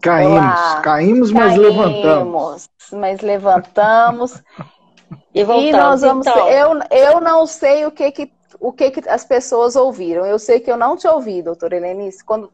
[0.00, 0.80] Caímos, Olá.
[0.80, 2.70] caímos, mas caímos, levantamos.
[2.92, 4.42] Mas levantamos.
[5.34, 6.26] e, voltamos, e nós vamos.
[6.26, 6.48] Então.
[6.48, 10.26] Eu, eu não sei o que que o que, que as pessoas ouviram.
[10.26, 12.24] Eu sei que eu não te ouvi, doutora Helenice.
[12.24, 12.50] Quando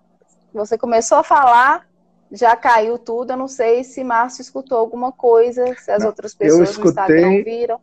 [0.53, 1.87] você começou a falar,
[2.31, 3.33] já caiu tudo.
[3.33, 7.01] Eu não sei se Márcio escutou alguma coisa, se as não, outras pessoas escutei, no
[7.01, 7.81] Instagram ouviram.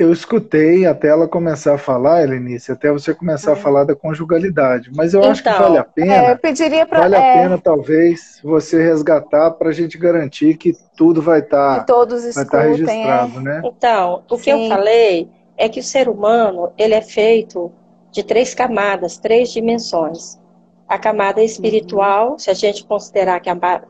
[0.00, 3.60] Eu escutei até ela começar a falar, Helenice, até você começar a uhum.
[3.60, 4.90] falar da conjugalidade.
[4.96, 6.14] Mas eu então, acho que vale a pena.
[6.14, 7.42] É, pediria pra, vale a é...
[7.42, 12.46] pena, talvez, você resgatar para a gente garantir que tudo vai estar tá, vai estar
[12.46, 13.42] tá registrado, é.
[13.42, 13.62] né?
[13.62, 14.42] Então, o Sim.
[14.42, 17.70] que eu falei é que o ser humano ele é feito
[18.10, 20.40] de três camadas, três dimensões.
[20.88, 22.38] A camada espiritual, uhum.
[22.38, 23.82] se a gente considerar que a,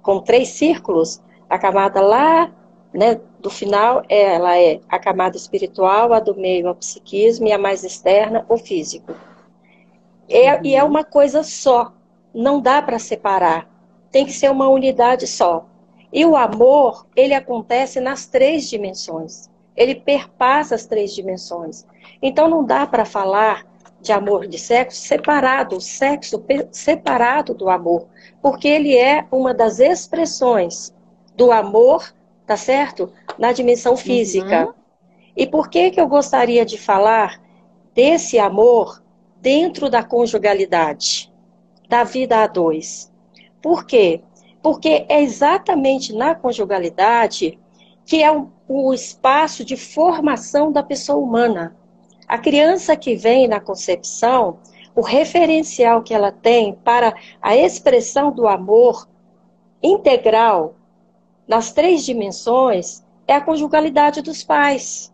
[0.00, 1.20] com três círculos,
[1.50, 2.50] a camada lá
[2.94, 7.58] né, do final, ela é a camada espiritual, a do meio, a psiquismo, e a
[7.58, 9.14] mais externa, o físico.
[10.28, 10.60] É, uhum.
[10.64, 11.92] E é uma coisa só,
[12.34, 13.68] não dá para separar,
[14.12, 15.66] tem que ser uma unidade só.
[16.12, 21.86] E o amor, ele acontece nas três dimensões, ele perpassa as três dimensões.
[22.20, 23.66] Então não dá para falar
[24.00, 28.06] de amor de sexo separado, o sexo separado do amor,
[28.42, 30.94] porque ele é uma das expressões
[31.36, 32.12] do amor
[32.50, 33.12] tá certo?
[33.38, 34.66] Na dimensão física.
[34.66, 34.74] Uhum.
[35.36, 37.40] E por que que eu gostaria de falar
[37.94, 39.00] desse amor
[39.40, 41.32] dentro da conjugalidade,
[41.88, 43.08] da vida a dois?
[43.62, 44.20] Por quê?
[44.60, 47.56] Porque é exatamente na conjugalidade
[48.04, 51.76] que é o, o espaço de formação da pessoa humana.
[52.26, 54.58] A criança que vem na concepção,
[54.92, 59.08] o referencial que ela tem para a expressão do amor
[59.80, 60.74] integral
[61.50, 65.12] nas três dimensões é a conjugalidade dos pais.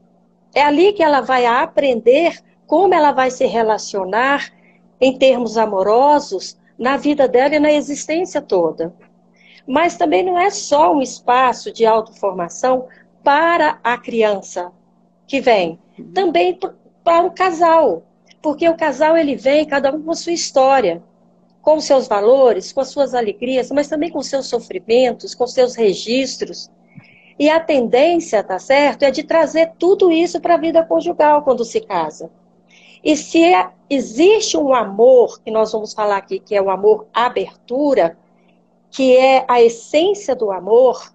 [0.55, 4.53] É ali que ela vai aprender como ela vai se relacionar
[5.01, 8.94] em termos amorosos na vida dela e na existência toda.
[9.66, 12.87] Mas também não é só um espaço de autoformação
[13.25, 14.71] para a criança
[15.27, 15.78] que vem,
[16.12, 16.61] também
[17.03, 18.03] para o casal,
[18.43, 21.03] porque o casal ele vem cada um com a sua história
[21.66, 26.71] com seus valores, com as suas alegrias, mas também com seus sofrimentos, com seus registros.
[27.37, 31.65] E a tendência, tá certo, é de trazer tudo isso para a vida conjugal quando
[31.65, 32.31] se casa.
[33.03, 37.09] E se é, existe um amor, que nós vamos falar aqui, que é o amor
[37.12, 38.16] abertura,
[38.88, 41.12] que é a essência do amor,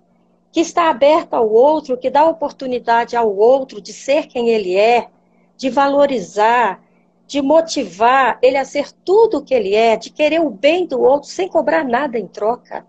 [0.52, 5.08] que está aberto ao outro, que dá oportunidade ao outro de ser quem ele é,
[5.56, 6.84] de valorizar,
[7.32, 11.02] de motivar ele a ser tudo o que ele é, de querer o bem do
[11.02, 12.86] outro sem cobrar nada em troca.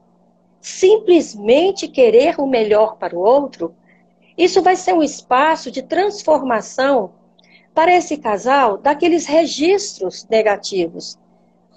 [0.60, 3.72] Simplesmente querer o melhor para o outro,
[4.36, 7.12] isso vai ser um espaço de transformação
[7.72, 11.16] para esse casal daqueles registros negativos,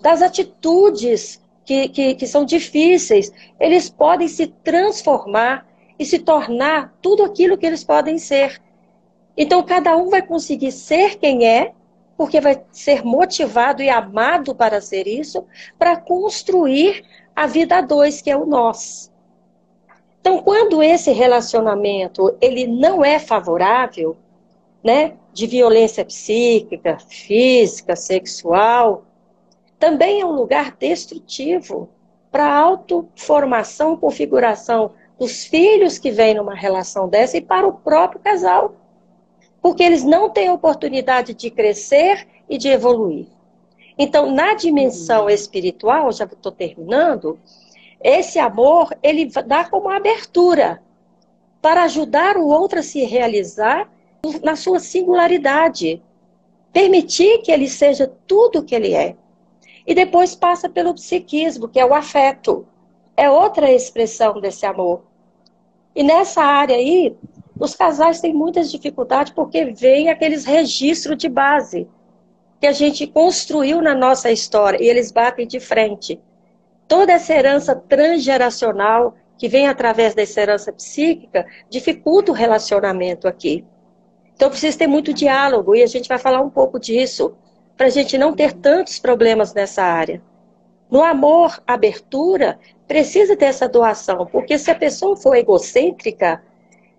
[0.02, 3.32] das atitudes que, que, que são difíceis.
[3.60, 5.68] Eles podem se transformar
[6.00, 8.60] e se tornar tudo aquilo que eles podem ser.
[9.38, 11.75] Então, cada um vai conseguir ser quem é
[12.18, 15.46] porque vai ser motivado e amado para ser isso,
[15.78, 17.04] para construir
[17.36, 19.12] a vida a dois, que é o nós.
[20.22, 24.16] Então, quando esse relacionamento ele não é favorável,
[24.84, 29.04] né, de violência psíquica, física, sexual,
[29.78, 31.90] também é um lugar destrutivo
[32.32, 38.20] para a autoformação, configuração dos filhos que vêm numa relação dessa e para o próprio
[38.20, 38.76] casal
[39.66, 43.26] porque eles não têm oportunidade de crescer e de evoluir.
[43.98, 45.30] Então, na dimensão uhum.
[45.32, 47.40] espiritual, já estou terminando,
[48.00, 50.84] esse amor, ele dá como abertura
[51.64, 53.90] para ajudar o outro a se realizar
[54.44, 56.00] na sua singularidade.
[56.72, 59.16] Permitir que ele seja tudo o que ele é.
[59.88, 62.68] E depois passa pelo psiquismo, que é o afeto.
[63.18, 65.02] É outra expressão desse amor.
[65.96, 67.18] E nessa área aí,
[67.60, 71.88] os casais têm muitas dificuldades porque vem aqueles registros de base
[72.60, 76.20] que a gente construiu na nossa história e eles batem de frente.
[76.88, 83.66] Toda essa herança transgeracional que vem através dessa herança psíquica dificulta o relacionamento aqui.
[84.36, 87.36] Então precisa ter muito diálogo e a gente vai falar um pouco disso
[87.78, 90.22] para a gente não ter tantos problemas nessa área.
[90.90, 96.42] No amor, abertura, precisa ter essa doação, porque se a pessoa for egocêntrica,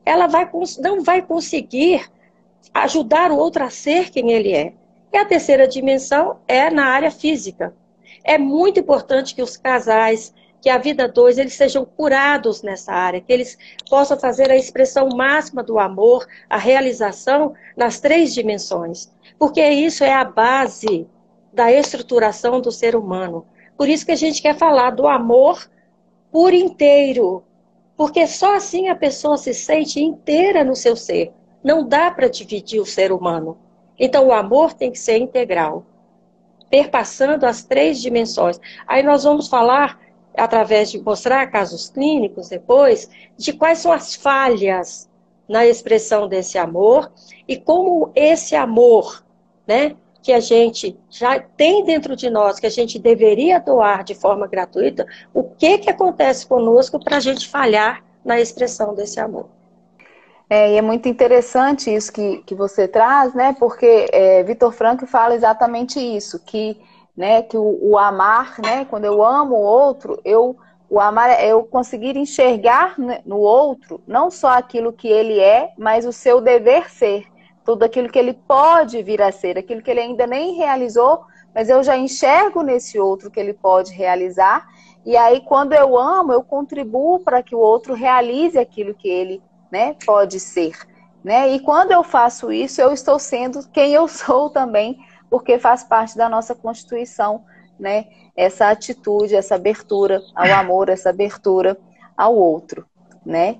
[0.06, 0.48] ela vai,
[0.78, 2.08] não vai conseguir
[2.72, 4.72] ajudar o outro a ser quem ele é.
[5.12, 7.74] E a terceira dimensão é na área física.
[8.22, 13.20] É muito importante que os casais, que a vida dois, eles sejam curados nessa área,
[13.20, 13.58] que eles
[13.90, 19.10] possam fazer a expressão máxima do amor, a realização nas três dimensões.
[19.38, 21.06] Porque isso é a base
[21.52, 23.46] da estruturação do ser humano.
[23.76, 25.68] Por isso que a gente quer falar do amor
[26.30, 27.42] por inteiro.
[27.96, 31.32] Porque só assim a pessoa se sente inteira no seu ser.
[31.64, 33.56] Não dá para dividir o ser humano.
[33.98, 35.84] Então o amor tem que ser integral,
[36.68, 38.60] perpassando as três dimensões.
[38.86, 39.98] Aí nós vamos falar,
[40.36, 45.08] através de mostrar casos clínicos depois, de quais são as falhas
[45.48, 47.10] na expressão desse amor
[47.48, 49.24] e como esse amor,
[49.66, 49.96] né,
[50.26, 54.48] que a gente já tem dentro de nós, que a gente deveria doar de forma
[54.48, 59.46] gratuita, o que, que acontece conosco para a gente falhar na expressão desse amor.
[60.50, 63.54] É, e é muito interessante isso que, que você traz, né?
[63.56, 66.76] Porque é, Vitor Franco fala exatamente isso, que,
[67.16, 68.84] né, que o, o, amar, né?
[68.84, 70.56] Quando eu amo o outro, eu
[70.90, 76.04] o amar é eu conseguir enxergar no outro não só aquilo que ele é, mas
[76.04, 77.26] o seu dever ser
[77.66, 81.68] tudo aquilo que ele pode vir a ser, aquilo que ele ainda nem realizou, mas
[81.68, 84.68] eu já enxergo nesse outro que ele pode realizar.
[85.04, 89.42] E aí, quando eu amo, eu contribuo para que o outro realize aquilo que ele
[89.70, 90.76] né, pode ser.
[91.24, 91.50] Né?
[91.50, 94.96] E quando eu faço isso, eu estou sendo quem eu sou também,
[95.28, 97.44] porque faz parte da nossa constituição,
[97.78, 98.06] né?
[98.36, 101.76] Essa atitude, essa abertura ao amor, essa abertura
[102.16, 102.86] ao outro,
[103.24, 103.58] né?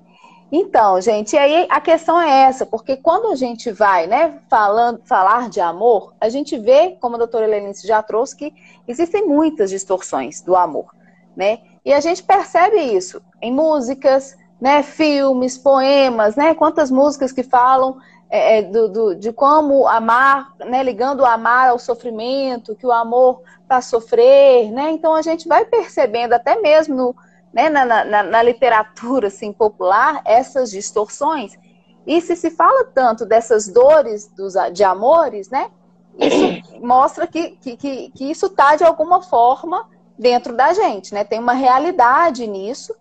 [0.51, 5.01] Então, gente, e aí a questão é essa, porque quando a gente vai, né, falando,
[5.03, 8.53] falar de amor, a gente vê, como a doutora Helenice já trouxe, que
[8.87, 10.95] existem muitas distorções do amor,
[11.35, 11.59] né?
[11.83, 16.53] E a gente percebe isso em músicas, né, filmes, poemas, né?
[16.53, 17.97] Quantas músicas que falam
[18.29, 22.91] é, é do, do, de como amar, né, ligando o amar ao sofrimento, que o
[22.91, 24.91] amor para sofrer, né?
[24.91, 27.15] Então a gente vai percebendo até mesmo no,
[27.53, 31.57] né, na, na, na, literatura assim, popular essas distorções.
[32.05, 35.69] E se se fala tanto dessas dores dos, de amores, né,
[36.17, 41.23] isso mostra que, que, que, que isso está de alguma forma dentro da gente, né?
[41.23, 42.95] Tem uma realidade nisso,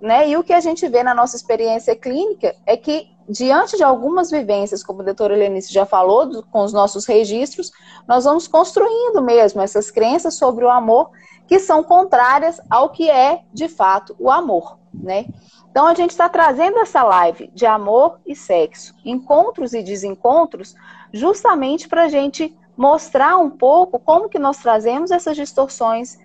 [0.00, 0.28] né?
[0.28, 4.30] E o que a gente vê na nossa experiência clínica é que, diante de algumas
[4.30, 7.72] vivências, como a doutora Helenice já falou, do, com os nossos registros,
[8.06, 11.10] nós vamos construindo mesmo essas crenças sobre o amor
[11.50, 15.26] que são contrárias ao que é, de fato, o amor, né?
[15.68, 20.76] Então, a gente está trazendo essa live de amor e sexo, encontros e desencontros,
[21.12, 26.16] justamente para a gente mostrar um pouco como que nós trazemos essas distorções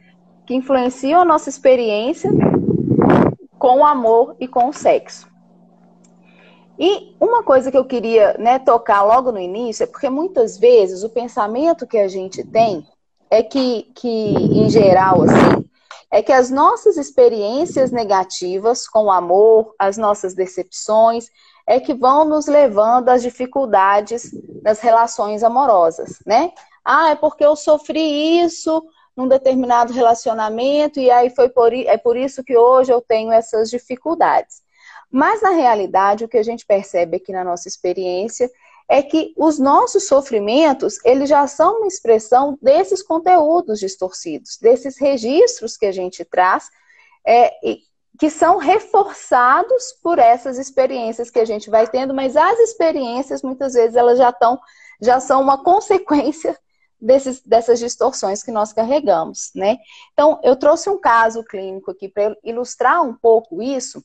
[0.45, 2.29] que influenciam a nossa experiência
[3.57, 5.27] com o amor e com o sexo.
[6.77, 11.01] E uma coisa que eu queria né, tocar logo no início é porque muitas vezes
[11.03, 12.85] o pensamento que a gente tem
[13.35, 15.65] é que, que, em geral, assim,
[16.09, 21.27] é que as nossas experiências negativas com o amor, as nossas decepções,
[21.67, 24.31] é que vão nos levando às dificuldades
[24.63, 26.53] nas relações amorosas, né?
[26.83, 28.81] Ah, é porque eu sofri isso
[29.17, 33.69] num determinado relacionamento e aí foi por, é por isso que hoje eu tenho essas
[33.69, 34.61] dificuldades.
[35.11, 38.49] Mas na realidade, o que a gente percebe aqui na nossa experiência
[38.87, 45.75] é que os nossos sofrimentos, eles já são uma expressão desses conteúdos distorcidos, desses registros
[45.75, 46.69] que a gente traz,
[47.25, 47.51] é,
[48.19, 53.73] que são reforçados por essas experiências que a gente vai tendo, mas as experiências, muitas
[53.73, 54.59] vezes, elas já estão,
[55.01, 56.57] já são uma consequência
[57.01, 59.77] desses, dessas distorções que nós carregamos, né?
[60.13, 64.03] Então, eu trouxe um caso clínico aqui para ilustrar um pouco isso,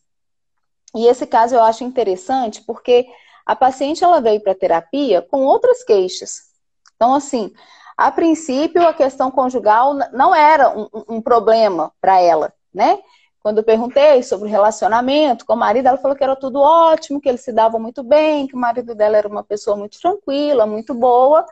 [0.94, 3.06] e esse caso eu acho interessante porque
[3.50, 6.50] a paciente ela veio para terapia com outras queixas.
[6.94, 7.52] Então, assim,
[7.96, 13.00] a princípio a questão conjugal não era um, um problema para ela, né?
[13.42, 17.28] Quando eu perguntei sobre relacionamento com o marido, ela falou que era tudo ótimo, que
[17.28, 20.94] eles se davam muito bem, que o marido dela era uma pessoa muito tranquila, muito
[20.94, 21.44] boa.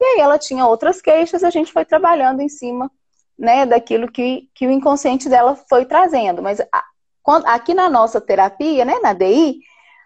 [0.00, 2.90] E aí ela tinha outras queixas, a gente foi trabalhando em cima
[3.38, 6.42] né, daquilo que, que o inconsciente dela foi trazendo.
[6.42, 6.84] Mas a,
[7.22, 9.60] quando, aqui na nossa terapia, né, na DI,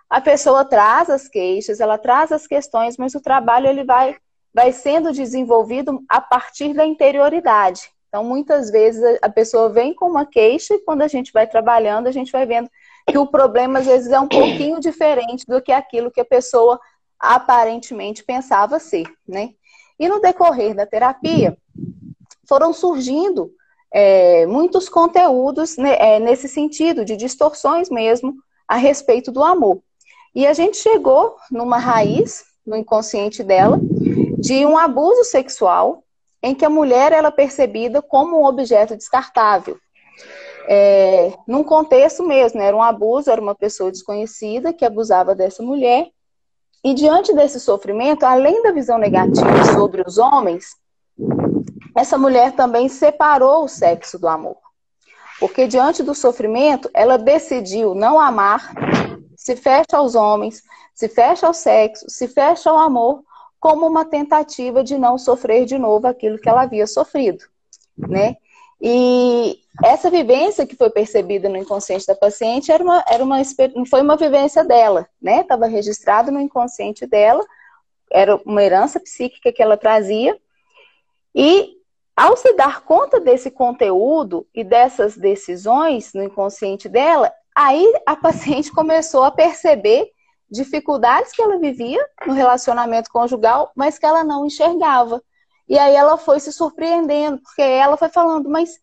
[0.08, 4.16] a pessoa traz as queixas, ela traz as questões, mas o trabalho ele vai,
[4.54, 7.90] vai sendo desenvolvido a partir da interioridade.
[8.08, 12.06] Então, muitas vezes a pessoa vem com uma queixa e quando a gente vai trabalhando,
[12.06, 12.70] a gente vai vendo
[13.06, 16.80] que o problema às vezes é um pouquinho diferente do que aquilo que a pessoa
[17.20, 19.50] aparentemente pensava ser, né?
[19.98, 21.56] E no decorrer da terapia,
[22.48, 23.52] foram surgindo
[23.92, 28.34] é, muitos conteúdos né, é, nesse sentido, de distorções mesmo
[28.66, 29.82] a respeito do amor.
[30.34, 33.80] E a gente chegou numa raiz, no inconsciente dela,
[34.38, 36.04] de um abuso sexual
[36.42, 39.76] em que a mulher era é percebida como um objeto descartável.
[40.68, 46.08] É, num contexto mesmo, era um abuso, era uma pessoa desconhecida que abusava dessa mulher.
[46.84, 50.76] E diante desse sofrimento, além da visão negativa sobre os homens,
[51.96, 54.56] essa mulher também separou o sexo do amor.
[55.40, 58.72] Porque diante do sofrimento, ela decidiu não amar,
[59.48, 60.62] se fecha aos homens,
[60.94, 63.22] se fecha ao sexo, se fecha ao amor,
[63.58, 67.42] como uma tentativa de não sofrer de novo aquilo que ela havia sofrido,
[67.96, 68.36] né?
[68.78, 73.38] E essa vivência que foi percebida no inconsciente da paciente era uma, era uma
[73.88, 75.40] foi uma vivência dela, né?
[75.40, 77.44] Estava registrado no inconsciente dela,
[78.12, 80.38] era uma herança psíquica que ela trazia.
[81.34, 81.78] E
[82.14, 88.70] ao se dar conta desse conteúdo e dessas decisões no inconsciente dela, aí a paciente
[88.72, 90.08] começou a perceber
[90.48, 95.20] dificuldades que ela vivia no relacionamento conjugal, mas que ela não enxergava.
[95.68, 98.78] E aí ela foi se surpreendendo, porque ela foi falando, mas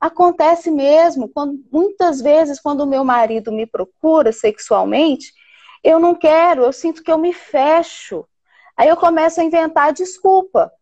[0.00, 5.34] acontece mesmo, quando, muitas vezes quando o meu marido me procura sexualmente,
[5.84, 8.24] eu não quero, eu sinto que eu me fecho.
[8.76, 10.72] Aí eu começo a inventar desculpa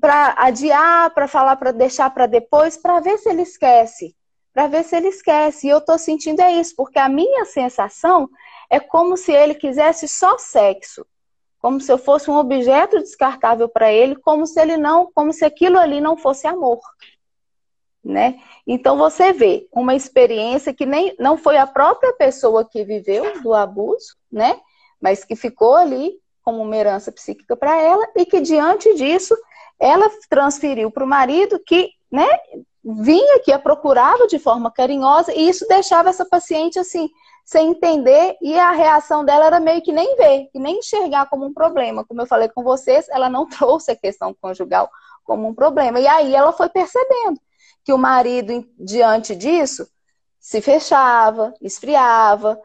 [0.00, 4.14] para adiar, para falar, para deixar para depois, para ver se ele esquece.
[4.52, 5.66] Para ver se ele esquece.
[5.66, 8.28] E eu estou sentindo é isso, porque a minha sensação
[8.68, 11.06] é como se ele quisesse só sexo,
[11.60, 15.44] como se eu fosse um objeto descartável para ele, como se ele não, como se
[15.44, 16.80] aquilo ali não fosse amor.
[18.02, 18.40] Né?
[18.66, 23.52] Então você vê uma experiência que nem não foi a própria pessoa que viveu do
[23.52, 24.58] abuso, né?
[24.98, 29.36] Mas que ficou ali como uma herança psíquica para ela e que diante disso
[29.78, 32.26] ela transferiu para o marido que, né,
[32.94, 37.08] vinha que a procurava de forma carinhosa e isso deixava essa paciente assim
[37.50, 41.44] sem entender, e a reação dela era meio que nem ver, que nem enxergar como
[41.44, 42.04] um problema.
[42.04, 44.88] Como eu falei com vocês, ela não trouxe a questão conjugal
[45.24, 45.98] como um problema.
[45.98, 47.40] E aí ela foi percebendo
[47.84, 49.84] que o marido, diante disso,
[50.38, 52.56] se fechava, esfriava,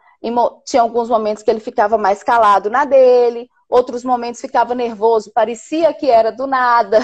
[0.63, 5.95] tinha alguns momentos que ele ficava mais calado na dele, outros momentos ficava nervoso, parecia
[5.95, 6.99] que era do nada,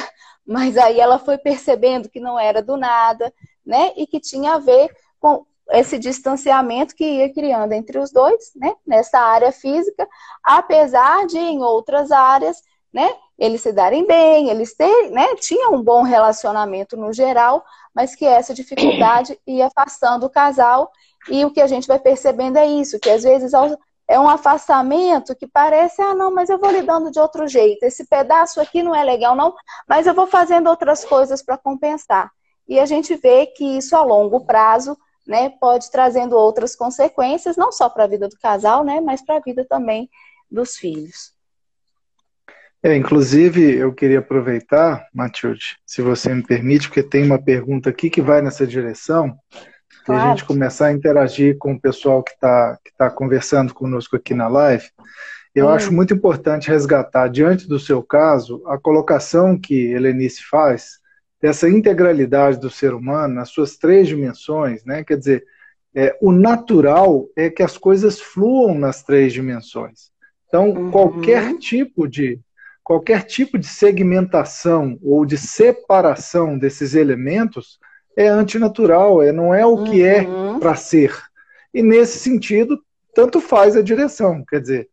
[0.46, 3.34] mas aí ela foi percebendo que não era do nada,
[3.66, 3.94] né?
[3.96, 8.74] E que tinha a ver com esse distanciamento que ia criando entre os dois, né,
[8.86, 10.08] nessa área física,
[10.44, 12.58] apesar de em outras áreas,
[12.92, 17.64] né, eles se darem bem, eles terem, né, tinham um bom relacionamento no geral,
[17.96, 20.92] mas que essa dificuldade ia afastando o casal.
[21.30, 23.54] E o que a gente vai percebendo é isso, que às vezes
[24.12, 28.06] é um afastamento que parece, ah, não, mas eu vou lidando de outro jeito, esse
[28.06, 29.56] pedaço aqui não é legal não,
[29.88, 32.30] mas eu vou fazendo outras coisas para compensar.
[32.68, 37.72] E a gente vê que isso a longo prazo né, pode trazendo outras consequências, não
[37.72, 40.10] só para a vida do casal, né, mas para a vida também
[40.50, 41.34] dos filhos.
[42.84, 48.10] É, inclusive, eu queria aproveitar, Matilde, se você me permite, porque tem uma pergunta aqui
[48.10, 49.38] que vai nessa direção,
[50.06, 50.22] claro.
[50.22, 54.16] e a gente começar a interagir com o pessoal que está que tá conversando conosco
[54.16, 54.86] aqui na live.
[55.54, 55.70] Eu hum.
[55.70, 61.00] acho muito importante resgatar, diante do seu caso, a colocação que Helenice faz
[61.42, 65.04] dessa integralidade do ser humano nas suas três dimensões, né?
[65.04, 65.44] Quer dizer,
[65.94, 70.12] é, o natural é que as coisas fluam nas três dimensões.
[70.48, 70.92] Então, uhum.
[70.92, 72.40] qualquer tipo de
[72.84, 77.80] qualquer tipo de segmentação ou de separação desses elementos
[78.16, 80.58] é antinatural, é, não é o que é uhum.
[80.58, 81.16] é para ser.
[81.74, 82.80] E nesse sentido,
[83.14, 84.44] tanto faz a direção.
[84.48, 84.90] Quer dizer,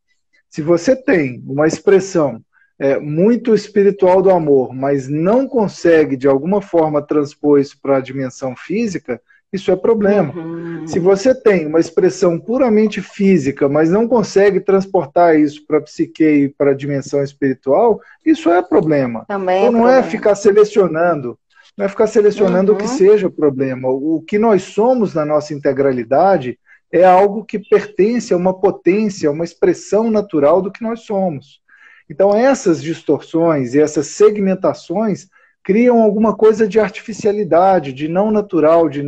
[0.49, 2.41] se você tem uma expressão
[2.79, 8.01] é, muito espiritual do amor, mas não consegue de alguma forma transpor isso para a
[8.01, 9.21] dimensão física,
[9.53, 10.35] isso é problema.
[10.35, 10.87] Uhum.
[10.87, 16.23] Se você tem uma expressão puramente física, mas não consegue transportar isso para a psique
[16.23, 19.25] e para a dimensão espiritual, isso é problema.
[19.27, 20.07] Também é então não é problema.
[20.07, 21.39] é ficar selecionando,
[21.79, 22.77] não é ficar selecionando uhum.
[22.77, 22.97] o que uhum.
[22.97, 23.89] seja o problema.
[23.89, 26.59] O que nós somos na nossa integralidade
[26.91, 31.61] é algo que pertence a uma potência, uma expressão natural do que nós somos.
[32.11, 35.29] Então, essas distorções e essas segmentações
[35.63, 39.05] criam alguma coisa de artificialidade, de não natural, de,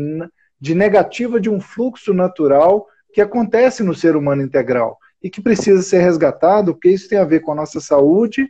[0.60, 5.82] de negativa de um fluxo natural que acontece no ser humano integral e que precisa
[5.82, 8.48] ser resgatado, porque isso tem a ver com a nossa saúde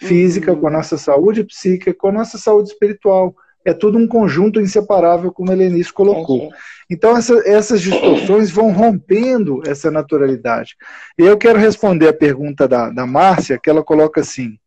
[0.00, 0.60] física, uhum.
[0.60, 3.34] com a nossa saúde psíquica, com a nossa saúde espiritual
[3.68, 6.50] é tudo um conjunto inseparável, como a Helenice colocou.
[6.90, 10.76] Então, essa, essas distorções vão rompendo essa naturalidade.
[11.18, 14.58] E eu quero responder a pergunta da, da Márcia, que ela coloca assim: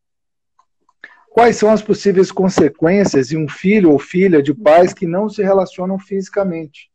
[1.31, 5.41] Quais são as possíveis consequências de um filho ou filha de pais que não se
[5.41, 6.91] relacionam fisicamente?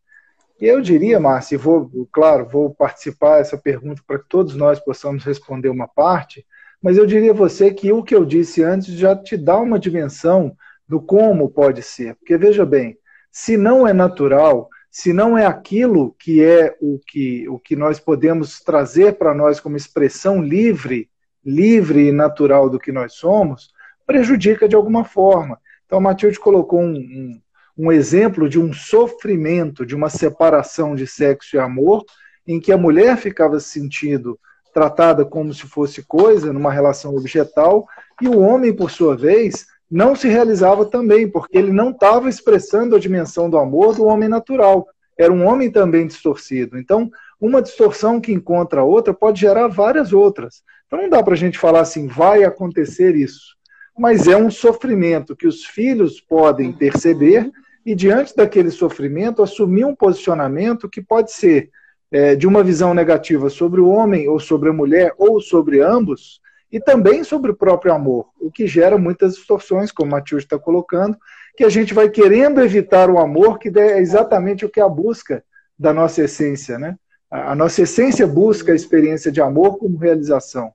[0.61, 5.25] E eu diria, Márcia, vou, claro, vou participar dessa pergunta para que todos nós possamos
[5.25, 6.47] responder uma parte,
[6.83, 9.79] mas eu diria a você que o que eu disse antes já te dá uma
[9.79, 10.55] dimensão
[10.89, 12.15] do como pode ser.
[12.17, 12.99] Porque veja bem,
[13.31, 18.01] se não é natural, se não é aquilo que é o que, o que nós
[18.01, 21.11] podemos trazer para nós como expressão livre,
[21.45, 23.71] livre e natural do que nós somos,
[24.07, 25.61] prejudica de alguma forma.
[25.85, 27.41] Então, Matilde colocou um, um,
[27.77, 32.05] um exemplo de um sofrimento, de uma separação de sexo e amor,
[32.47, 34.39] em que a mulher ficava se sentindo
[34.73, 37.87] tratada como se fosse coisa, numa relação objetal,
[38.21, 42.97] e o homem, por sua vez, não se realizava também, porque ele não estava expressando
[42.97, 44.87] a dimensão do amor do homem natural.
[45.19, 46.79] Era um homem também distorcido.
[46.79, 50.63] Então, uma distorção que encontra a outra pode gerar várias outras.
[50.87, 53.57] Então, não dá para a gente falar assim, vai acontecer isso.
[53.99, 57.51] Mas é um sofrimento que os filhos podem perceber
[57.85, 61.71] e, diante daquele sofrimento, assumir um posicionamento que pode ser
[62.11, 66.41] é, de uma visão negativa sobre o homem ou sobre a mulher ou sobre ambos,
[66.71, 70.59] e também sobre o próprio amor, o que gera muitas distorções, como o Matheus está
[70.59, 71.17] colocando,
[71.57, 74.89] que a gente vai querendo evitar o amor, que é exatamente o que é a
[74.89, 75.43] busca
[75.79, 76.97] da nossa essência, né?
[77.31, 80.73] A nossa essência busca a experiência de amor como realização.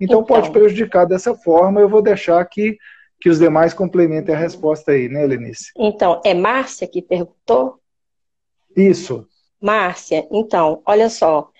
[0.00, 2.76] Então, então pode prejudicar dessa forma, eu vou deixar que,
[3.20, 5.70] que os demais complementem a resposta aí, né, Lenice?
[5.76, 7.78] Então, é Márcia que perguntou?
[8.76, 9.26] Isso.
[9.60, 11.50] Márcia, então, olha só,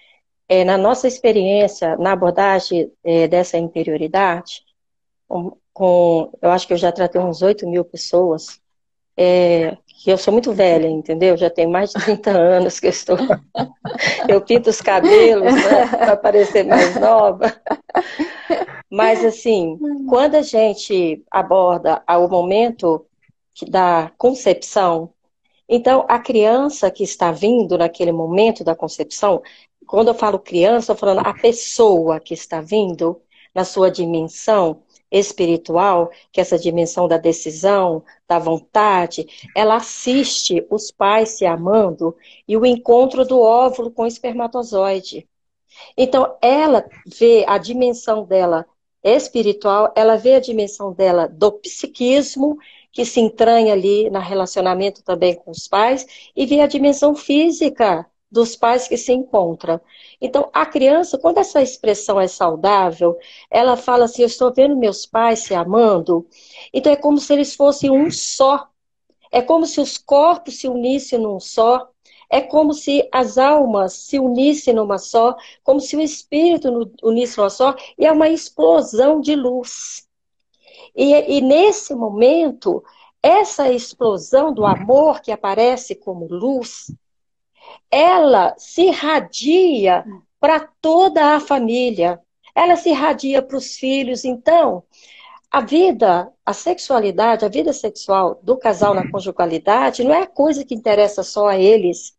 [0.49, 4.63] é, na nossa experiência, na abordagem é, dessa interioridade,
[5.27, 8.61] com, com, eu acho que eu já tratei uns 8 mil pessoas,
[9.17, 11.37] é, que eu sou muito velha, entendeu?
[11.37, 13.17] Já tenho mais de 30 anos que eu estou.
[14.29, 17.55] Eu pinto os cabelos né, para parecer mais nova.
[18.91, 23.07] Mas, assim, quando a gente aborda o momento
[23.69, 25.13] da concepção,
[25.69, 29.43] então a criança que está vindo naquele momento da concepção,
[29.87, 33.21] quando eu falo criança, estou falando a pessoa que está vindo
[33.55, 40.91] na sua dimensão espiritual, que é essa dimensão da decisão, da vontade, ela assiste os
[40.91, 42.17] pais se amando
[42.49, 45.29] e o encontro do óvulo com o espermatozoide.
[45.97, 48.67] Então, ela vê a dimensão dela
[49.03, 52.59] espiritual, ela vê a dimensão dela do psiquismo,
[52.91, 58.07] que se entranha ali no relacionamento também com os pais, e vê a dimensão física
[58.35, 59.81] dos pais que se encontram.
[60.21, 63.17] Então, a criança, quando essa expressão é saudável,
[63.49, 66.27] ela fala assim: Eu estou vendo meus pais se amando.
[66.73, 68.69] Então, é como se eles fossem um só.
[69.31, 71.89] É como se os corpos se unissem num só.
[72.29, 77.51] É como se as almas se unissem numa só, como se o espírito unisse numa
[77.51, 80.09] só, e é uma explosão de luz.
[80.97, 82.83] E, e nesse momento,
[83.23, 86.91] essa explosão do amor que aparece como luz,
[87.91, 90.05] ela se irradia
[90.41, 92.21] para toda a família,
[92.55, 94.25] ela se irradia para os filhos.
[94.25, 94.83] Então,
[95.51, 100.75] a vida, a sexualidade, a vida sexual do casal na conjugalidade não é coisa que
[100.75, 102.17] interessa só a eles.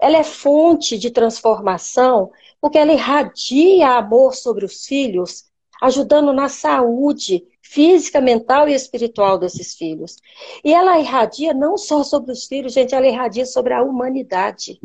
[0.00, 2.30] Ela é fonte de transformação,
[2.60, 5.44] porque ela irradia amor sobre os filhos,
[5.80, 10.16] ajudando na saúde física, mental e espiritual desses filhos.
[10.64, 14.80] E ela irradia não só sobre os filhos, gente, ela irradia sobre a humanidade.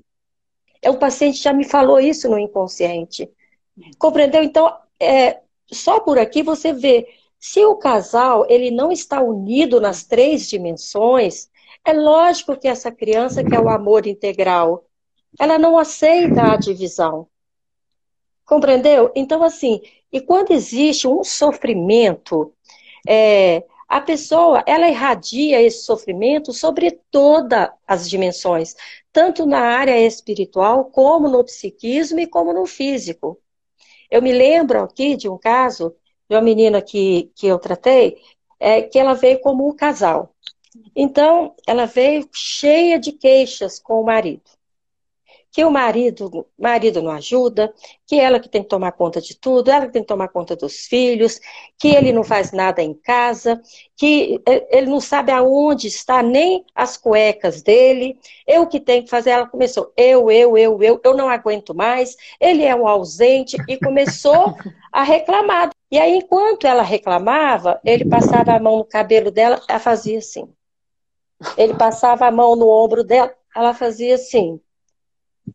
[0.82, 3.30] É, o paciente já me falou isso no inconsciente.
[3.98, 4.44] Compreendeu?
[4.44, 5.41] Então, é,
[5.72, 7.08] só por aqui você vê,
[7.39, 11.50] se o casal ele não está unido nas três dimensões,
[11.86, 14.86] é lógico que essa criança que é o amor integral,
[15.39, 17.28] ela não aceita a divisão.
[18.44, 19.12] Compreendeu?
[19.15, 22.54] Então, assim, e quando existe um sofrimento,
[23.08, 28.76] é, a pessoa ela irradia esse sofrimento sobre todas as dimensões,
[29.12, 33.40] tanto na área espiritual, como no psiquismo e como no físico.
[34.10, 35.96] Eu me lembro aqui de um caso
[36.30, 38.18] de uma menina que, que eu tratei,
[38.60, 40.34] é, que ela veio como um casal.
[40.96, 44.61] Então, ela veio cheia de queixas com o marido
[45.52, 47.74] que o marido, marido não ajuda,
[48.08, 50.56] que ela que tem que tomar conta de tudo, ela que tem que tomar conta
[50.56, 51.42] dos filhos,
[51.78, 53.62] que ele não faz nada em casa,
[53.98, 59.32] que ele não sabe aonde está nem as cuecas dele, eu que tenho que fazer.
[59.32, 63.78] Ela começou, eu, eu, eu, eu, eu não aguento mais, ele é um ausente, e
[63.78, 64.56] começou
[64.92, 65.70] a reclamar.
[65.92, 70.48] E aí, enquanto ela reclamava, ele passava a mão no cabelo dela, ela fazia assim.
[71.58, 74.62] Ele passava a mão no ombro dela, ela fazia assim.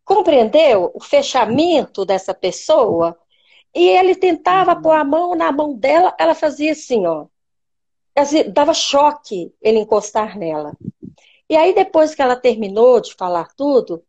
[0.04, 3.18] Compreendeu o fechamento dessa pessoa?
[3.74, 7.26] E ele tentava pôr a mão na mão dela, ela fazia assim, ó.
[8.52, 10.74] Dava choque ele encostar nela.
[11.48, 14.02] E aí, depois que ela terminou de falar tudo,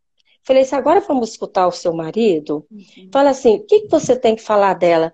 [0.44, 2.66] falei assim: agora vamos escutar o seu marido?
[2.72, 3.10] Uhum.
[3.12, 5.14] Fala assim: o que, que você tem que falar dela?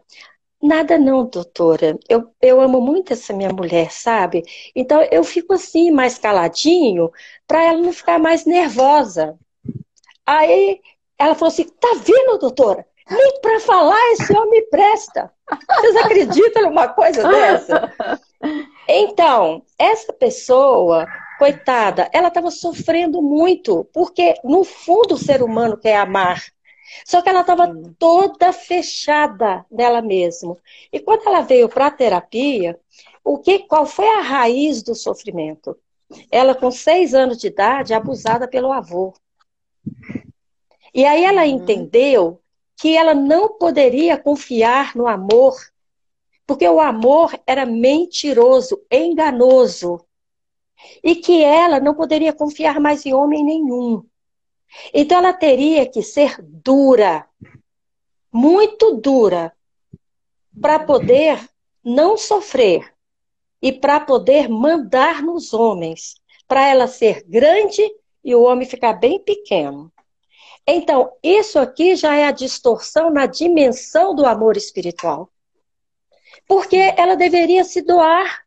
[0.61, 1.99] Nada não, doutora.
[2.07, 4.43] Eu, eu amo muito essa minha mulher, sabe?
[4.73, 7.11] Então eu fico assim, mais caladinho,
[7.45, 9.37] para ela não ficar mais nervosa.
[10.25, 10.81] Aí
[11.17, 12.85] ela falou assim: tá vendo, doutora?
[13.09, 15.31] Nem para falar esse homem presta.
[15.75, 17.91] Vocês acreditam numa coisa dessa?
[18.87, 21.05] Então, essa pessoa,
[21.37, 26.41] coitada, ela estava sofrendo muito, porque no fundo o ser humano quer amar.
[27.05, 30.55] Só que ela estava toda fechada nela mesma.
[30.91, 32.79] E quando ela veio para a terapia,
[33.23, 35.77] o que, qual foi a raiz do sofrimento?
[36.31, 39.13] Ela, com seis anos de idade, abusada pelo avô.
[40.93, 41.47] E aí ela uhum.
[41.47, 42.41] entendeu
[42.77, 45.55] que ela não poderia confiar no amor,
[46.45, 50.05] porque o amor era mentiroso, enganoso,
[51.03, 54.03] e que ela não poderia confiar mais em homem nenhum.
[54.93, 57.27] Então ela teria que ser dura,
[58.31, 59.55] muito dura,
[60.59, 61.39] para poder
[61.83, 62.93] não sofrer
[63.61, 66.15] e para poder mandar nos homens,
[66.47, 67.81] para ela ser grande
[68.23, 69.91] e o homem ficar bem pequeno.
[70.65, 75.29] Então, isso aqui já é a distorção na dimensão do amor espiritual.
[76.47, 78.43] Porque ela deveria se doar,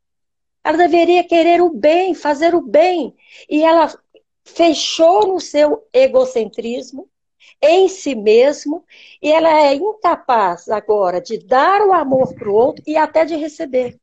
[0.65, 3.15] ela deveria querer o bem, fazer o bem.
[3.49, 3.93] E ela
[4.45, 7.09] fechou no seu egocentrismo,
[7.61, 8.85] em si mesmo,
[9.21, 13.37] e ela é incapaz agora de dar o amor para o outro e até de
[13.37, 13.99] receber.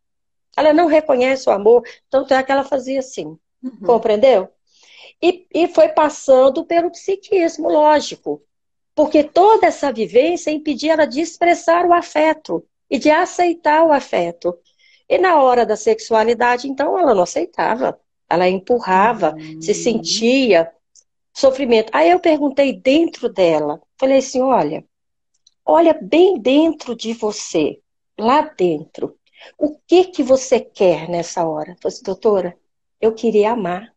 [0.56, 3.38] Ela não reconhece o amor, tanto é que ela fazia assim.
[3.62, 3.80] Uhum.
[3.86, 4.50] Compreendeu?
[5.24, 8.42] E, e foi passando pelo psiquismo, lógico.
[8.94, 14.54] Porque toda essa vivência impedia ela de expressar o afeto e de aceitar o afeto.
[15.08, 17.98] E na hora da sexualidade, então, ela não aceitava.
[18.30, 19.62] Ela empurrava, uhum.
[19.62, 20.70] se sentia
[21.34, 21.90] sofrimento.
[21.94, 24.84] Aí eu perguntei dentro dela, falei assim: olha,
[25.66, 27.80] olha bem dentro de você,
[28.20, 29.18] lá dentro.
[29.58, 31.72] O que que você quer nessa hora?
[31.72, 32.58] Eu falei assim, doutora,
[33.00, 33.94] eu queria amar,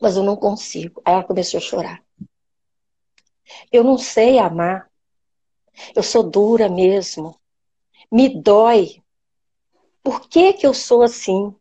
[0.00, 1.00] mas eu não consigo.
[1.04, 2.02] Aí ela começou a chorar.
[3.70, 4.90] Eu não sei amar.
[5.94, 7.38] Eu sou dura mesmo.
[8.10, 9.02] Me dói.
[10.02, 11.54] Por que que eu sou assim?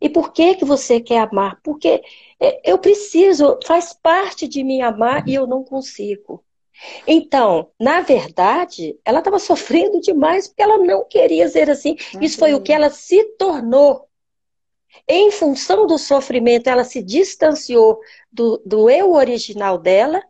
[0.00, 1.60] E por que que você quer amar?
[1.62, 2.02] Porque
[2.38, 6.44] é, eu preciso, faz parte de mim amar e eu não consigo.
[7.06, 11.96] Então, na verdade, ela estava sofrendo demais porque ela não queria ser assim.
[12.20, 14.05] Isso foi o que ela se tornou.
[15.08, 20.22] Em função do sofrimento, ela se distanciou do, do eu original dela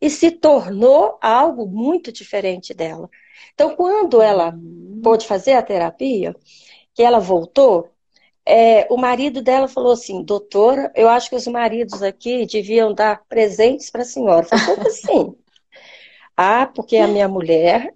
[0.00, 3.08] e se tornou algo muito diferente dela.
[3.54, 4.54] Então, quando ela
[5.02, 6.34] pôde fazer a terapia,
[6.94, 7.88] que ela voltou,
[8.44, 13.22] é, o marido dela falou assim, doutora, eu acho que os maridos aqui deviam dar
[13.28, 14.44] presentes para a senhora.
[14.44, 15.36] Eu falei, como assim?
[16.36, 17.94] ah, porque a minha mulher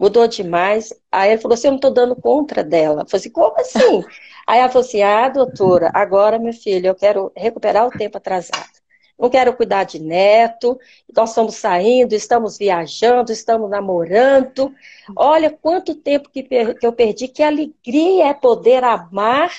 [0.00, 0.94] mudou demais.
[1.12, 3.02] Aí ele falou assim, eu não estou dando conta dela.
[3.02, 4.04] Eu falei assim, como assim?
[4.46, 8.80] Aí ela falou assim, ah, doutora, agora, meu filho, eu quero recuperar o tempo atrasado.
[9.18, 10.80] Não quero cuidar de neto,
[11.14, 14.74] nós estamos saindo, estamos viajando, estamos namorando.
[15.14, 19.52] Olha quanto tempo que, que eu perdi, que alegria é poder amar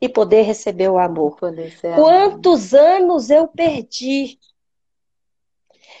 [0.00, 1.36] e poder receber o amor.
[1.94, 4.38] Quantos anos eu perdi?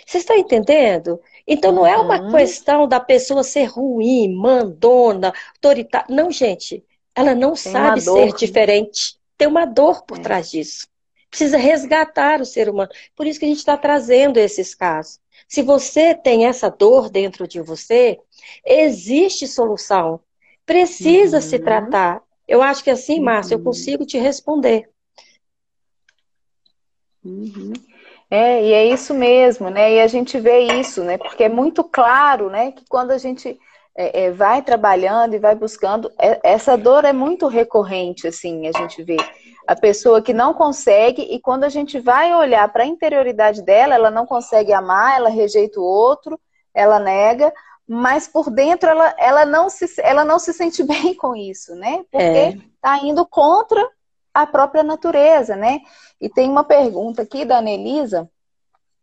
[0.06, 1.20] Vocês estão entendendo?
[1.46, 2.32] Então não é uma uhum.
[2.32, 6.06] questão da pessoa ser ruim, mandona, autoritária.
[6.14, 6.84] Não, gente.
[7.14, 9.16] Ela não Tem sabe ser diferente.
[9.36, 10.22] Tem uma dor por é.
[10.22, 10.88] trás disso.
[11.28, 12.90] Precisa resgatar o ser humano.
[13.14, 15.20] Por isso que a gente está trazendo esses casos.
[15.48, 18.18] Se você tem essa dor dentro de você,
[18.64, 20.20] existe solução.
[20.64, 21.42] Precisa uhum.
[21.42, 22.22] se tratar.
[22.46, 23.60] Eu acho que assim, Márcia, uhum.
[23.60, 24.88] eu consigo te responder.
[27.24, 27.72] Uhum.
[28.34, 29.92] É, e é isso mesmo, né?
[29.92, 31.16] E a gente vê isso, né?
[31.16, 32.72] Porque é muito claro, né?
[32.72, 33.56] Que quando a gente
[33.96, 38.72] é, é, vai trabalhando e vai buscando, é, essa dor é muito recorrente, assim, a
[38.72, 39.18] gente vê.
[39.68, 43.94] A pessoa que não consegue, e quando a gente vai olhar para a interioridade dela,
[43.94, 46.36] ela não consegue amar, ela rejeita o outro,
[46.74, 47.52] ela nega,
[47.86, 52.04] mas por dentro ela, ela, não, se, ela não se sente bem com isso, né?
[52.10, 53.06] Porque está é.
[53.06, 53.88] indo contra
[54.34, 55.78] a própria natureza, né?
[56.24, 58.30] E tem uma pergunta aqui da Anelisa,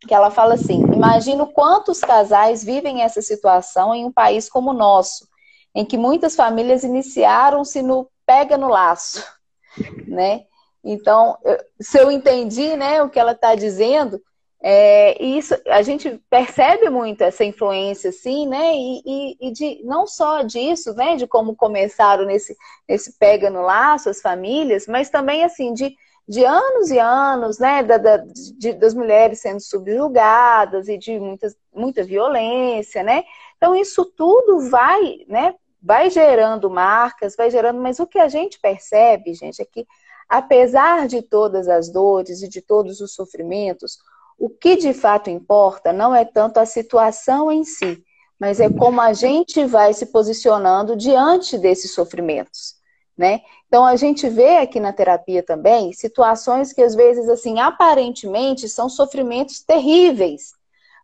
[0.00, 4.74] que ela fala assim: imagino quantos casais vivem essa situação em um país como o
[4.74, 5.28] nosso,
[5.72, 9.24] em que muitas famílias iniciaram-se no pega no laço,
[10.04, 10.46] né?
[10.82, 11.38] Então,
[11.80, 14.20] se eu entendi, né, o que ela está dizendo,
[14.60, 18.74] é, isso a gente percebe muito essa influência, assim, né?
[18.74, 21.14] E, e, e, de não só disso, né?
[21.14, 22.56] De como começaram nesse,
[22.88, 25.94] nesse pega no laço as famílias, mas também assim de,
[26.28, 27.82] de anos e anos, né?
[27.82, 33.24] Da, da de, das mulheres sendo subjugadas e de muitas, muita violência, né?
[33.56, 35.54] Então isso tudo vai, né?
[35.82, 39.86] Vai gerando marcas, vai gerando, mas o que a gente percebe, gente, é que
[40.28, 43.98] apesar de todas as dores e de todos os sofrimentos,
[44.38, 48.02] o que de fato importa não é tanto a situação em si,
[48.38, 52.81] mas é como a gente vai se posicionando diante desses sofrimentos.
[53.16, 53.40] Né?
[53.68, 58.88] Então a gente vê aqui na terapia também situações que às vezes assim aparentemente são
[58.88, 60.54] sofrimentos terríveis,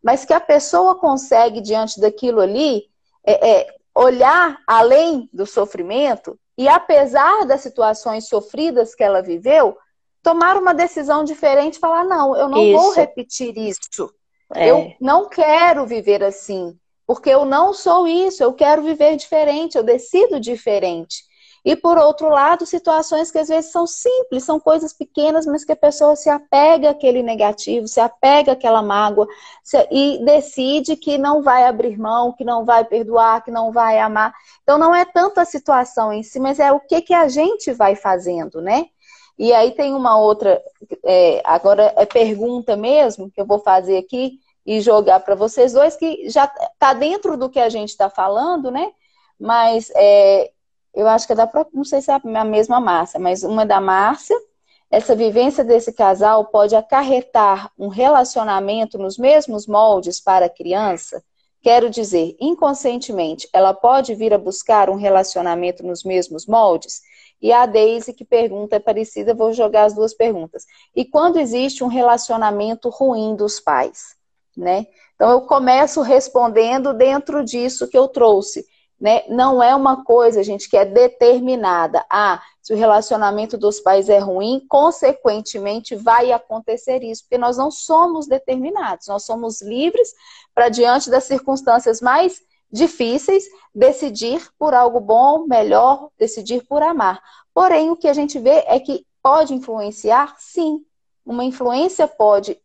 [0.03, 2.85] mas que a pessoa consegue diante daquilo ali
[3.25, 9.77] é, é, olhar além do sofrimento e apesar das situações sofridas que ela viveu,
[10.23, 12.81] tomar uma decisão diferente, falar não, eu não isso.
[12.81, 14.13] vou repetir isso,
[14.55, 14.69] é.
[14.69, 19.85] eu não quero viver assim, porque eu não sou isso, eu quero viver diferente, eu
[19.85, 21.28] decido diferente.
[21.69, 25.73] E por outro lado, situações que às vezes são simples, são coisas pequenas, mas que
[25.73, 29.29] a pessoa se apega àquele negativo, se apega àquela mágoa
[29.63, 33.99] se, e decide que não vai abrir mão, que não vai perdoar, que não vai
[33.99, 34.33] amar.
[34.63, 37.71] Então não é tanto a situação em si, mas é o que, que a gente
[37.75, 38.87] vai fazendo, né?
[39.39, 40.63] E aí tem uma outra,
[41.05, 45.97] é, agora é pergunta mesmo, que eu vou fazer aqui e jogar para vocês dois,
[45.97, 48.91] que já está dentro do que a gente está falando, né?
[49.39, 50.51] Mas é,
[50.95, 53.65] eu acho que é da própria, não sei se é a mesma Márcia, mas uma
[53.65, 54.37] da Márcia.
[54.91, 61.23] Essa vivência desse casal pode acarretar um relacionamento nos mesmos moldes para a criança?
[61.61, 67.03] Quero dizer, inconscientemente, ela pode vir a buscar um relacionamento nos mesmos moldes?
[67.41, 70.65] E a Daisy, que pergunta é parecida, vou jogar as duas perguntas.
[70.95, 74.17] E quando existe um relacionamento ruim dos pais?
[74.57, 74.87] Né?
[75.15, 78.67] Então, eu começo respondendo dentro disso que eu trouxe
[79.01, 79.23] né?
[79.29, 82.05] Não é uma coisa, gente, que é determinada.
[82.11, 87.71] Ah, se o relacionamento dos pais é ruim, consequentemente vai acontecer isso, porque nós não
[87.71, 90.13] somos determinados, nós somos livres
[90.55, 97.23] para, diante das circunstâncias mais difíceis, decidir por algo bom, melhor, decidir por amar.
[97.55, 100.85] Porém, o que a gente vê é que pode influenciar, sim.
[101.25, 102.61] Uma influência pode,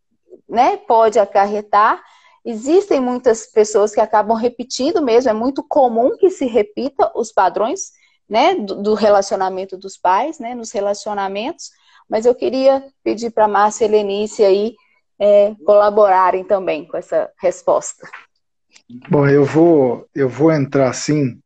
[0.49, 2.03] né, pode acarretar
[2.45, 7.91] Existem muitas pessoas que acabam repetindo mesmo, é muito comum que se repita os padrões
[8.29, 11.69] né, do, do relacionamento dos pais, né, nos relacionamentos,
[12.09, 14.75] mas eu queria pedir para a Márcia e Helenice aí
[15.19, 18.07] é, colaborarem também com essa resposta.
[19.09, 21.39] Bom, eu vou, eu vou entrar sim,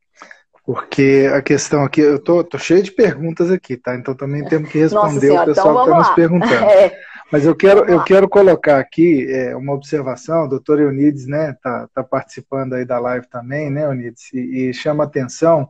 [0.66, 3.96] porque a questão aqui, eu tô, tô cheio de perguntas aqui, tá?
[3.96, 6.66] Então também temos que responder senhora, o pessoal então que está nos perguntando.
[6.66, 6.98] É.
[7.32, 11.88] Mas eu quero, eu quero colocar aqui é, uma observação, o doutor Eunides né, tá,
[11.94, 15.68] tá participando aí da live também, né, Eunides, e, e chama atenção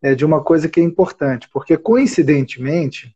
[0.00, 3.14] é, de uma coisa que é importante, porque coincidentemente,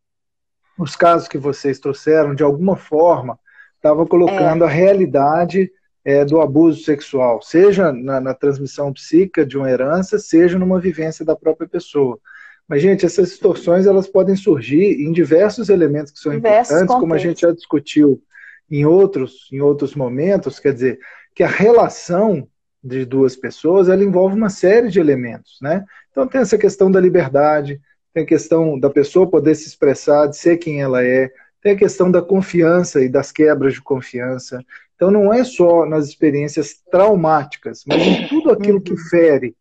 [0.78, 3.38] os casos que vocês trouxeram, de alguma forma,
[3.76, 4.66] estavam colocando é.
[4.66, 5.70] a realidade
[6.04, 11.24] é, do abuso sexual, seja na, na transmissão psíquica de uma herança, seja numa vivência
[11.24, 12.18] da própria pessoa.
[12.68, 17.00] Mas, gente, essas distorções elas podem surgir em diversos elementos que são diversos importantes, contextos.
[17.00, 18.22] como a gente já discutiu
[18.70, 20.98] em outros, em outros momentos, quer dizer,
[21.34, 22.46] que a relação
[22.84, 25.84] de duas pessoas ela envolve uma série de elementos, né?
[26.10, 27.80] Então tem essa questão da liberdade,
[28.12, 31.30] tem a questão da pessoa poder se expressar, de ser quem ela é,
[31.62, 34.62] tem a questão da confiança e das quebras de confiança.
[34.94, 38.98] Então não é só nas experiências traumáticas, mas em tudo aquilo que uhum.
[39.10, 39.56] fere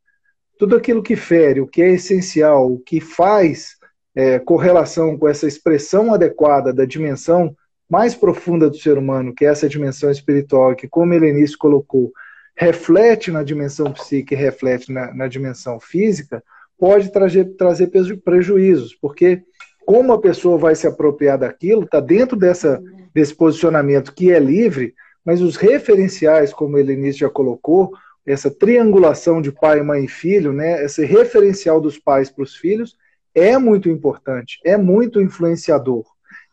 [0.58, 3.78] tudo aquilo que fere, o que é essencial, o que faz
[4.16, 7.56] é, correlação com essa expressão adequada da dimensão
[7.90, 12.12] mais profunda do ser humano, que é essa dimensão espiritual, que, como Helenice colocou,
[12.56, 16.44] reflete na dimensão psíquica e reflete na, na dimensão física,
[16.78, 17.92] pode trazer, trazer
[18.24, 19.44] prejuízos, porque
[19.86, 22.82] como a pessoa vai se apropriar daquilo, está dentro dessa,
[23.14, 24.94] desse posicionamento que é livre,
[25.24, 27.92] mas os referenciais, como Helenice já colocou,
[28.34, 32.98] essa triangulação de pai, mãe e filho, né, esse referencial dos pais para os filhos,
[33.34, 36.04] é muito importante, é muito influenciador.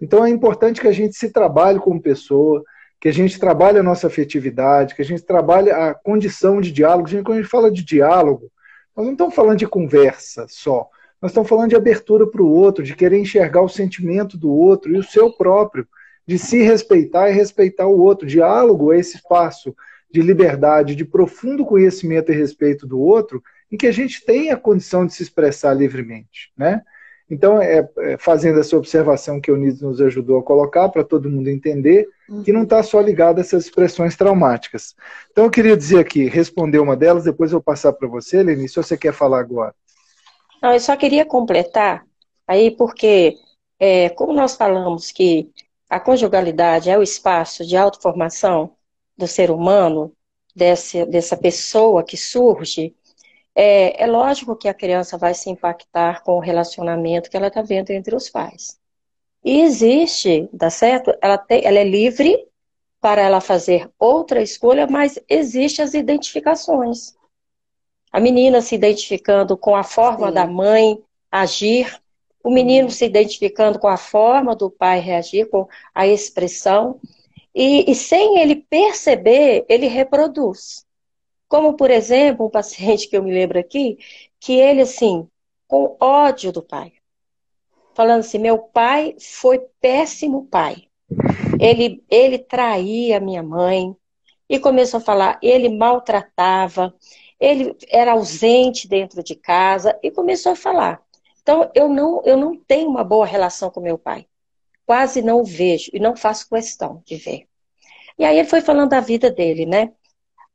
[0.00, 2.62] Então é importante que a gente se trabalhe como pessoa,
[3.00, 7.08] que a gente trabalhe a nossa afetividade, que a gente trabalhe a condição de diálogo.
[7.08, 8.50] Gente, quando a gente fala de diálogo,
[8.96, 10.88] nós não estamos falando de conversa só.
[11.20, 14.94] Nós estamos falando de abertura para o outro, de querer enxergar o sentimento do outro
[14.94, 15.86] e o seu próprio,
[16.26, 18.26] de se respeitar e respeitar o outro.
[18.26, 19.74] Diálogo é esse espaço
[20.14, 24.56] de liberdade, de profundo conhecimento e respeito do outro, em que a gente tem a
[24.56, 26.82] condição de se expressar livremente, né?
[27.28, 31.28] Então, é, é fazendo essa observação que o Nides nos ajudou a colocar, para todo
[31.28, 32.06] mundo entender,
[32.44, 34.94] que não está só ligado a essas expressões traumáticas.
[35.32, 38.68] Então, eu queria dizer aqui, responder uma delas, depois eu vou passar para você, Leni,
[38.68, 39.74] se você quer falar agora.
[40.62, 42.06] Não, eu só queria completar
[42.46, 43.34] aí, porque,
[43.80, 45.50] é, como nós falamos que
[45.90, 48.73] a conjugalidade é o espaço de autoformação,
[49.16, 50.12] do ser humano,
[50.54, 52.94] desse, dessa pessoa que surge,
[53.54, 57.62] é, é lógico que a criança vai se impactar com o relacionamento que ela está
[57.62, 58.78] vendo entre os pais.
[59.44, 61.14] E existe, dá certo?
[61.20, 62.48] Ela, tem, ela é livre
[63.00, 67.14] para ela fazer outra escolha, mas existe as identificações.
[68.10, 70.34] A menina se identificando com a forma Sim.
[70.34, 70.98] da mãe
[71.30, 72.00] agir,
[72.42, 77.00] o menino se identificando com a forma do pai reagir, com a expressão,
[77.54, 80.84] e, e sem ele perceber, ele reproduz.
[81.48, 83.98] Como, por exemplo, um paciente que eu me lembro aqui,
[84.40, 85.28] que ele, assim,
[85.68, 86.92] com ódio do pai,
[87.94, 90.88] falando assim: meu pai foi péssimo pai.
[91.60, 93.94] Ele, ele traía minha mãe,
[94.48, 96.94] e começou a falar, ele maltratava,
[97.40, 101.02] ele era ausente dentro de casa e começou a falar.
[101.42, 104.26] Então, eu não, eu não tenho uma boa relação com meu pai.
[104.86, 107.46] Quase não o vejo e não faço questão de ver.
[108.18, 109.92] E aí ele foi falando da vida dele, né?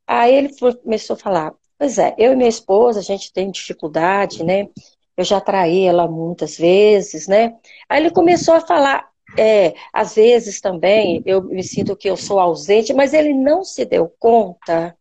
[0.06, 0.50] Aí ele
[0.82, 4.68] começou a falar: Pois é, eu e minha esposa, a gente tem dificuldade, né?
[5.16, 7.56] Eu já traí ela muitas vezes, né?
[7.88, 12.38] Aí ele começou a falar é, às vezes também eu me sinto que eu sou
[12.38, 14.96] ausente, mas ele não se deu conta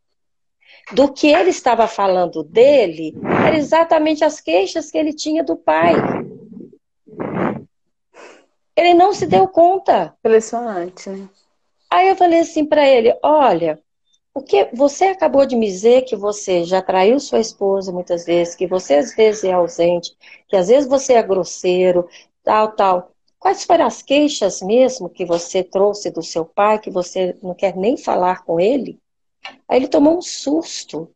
[0.92, 3.14] do que ele estava falando dele,
[3.46, 5.94] era exatamente as queixas que ele tinha do pai.
[8.80, 10.16] Ele não se deu conta.
[10.20, 11.28] Impressionante, né?
[11.92, 13.78] Aí eu falei assim para ele: olha,
[14.34, 18.56] o que você acabou de me dizer que você já traiu sua esposa muitas vezes,
[18.56, 20.16] que você às vezes é ausente,
[20.48, 22.08] que às vezes você é grosseiro,
[22.42, 23.12] tal, tal.
[23.38, 27.76] Quais foram as queixas mesmo que você trouxe do seu pai, que você não quer
[27.76, 28.98] nem falar com ele?
[29.68, 31.14] Aí ele tomou um susto.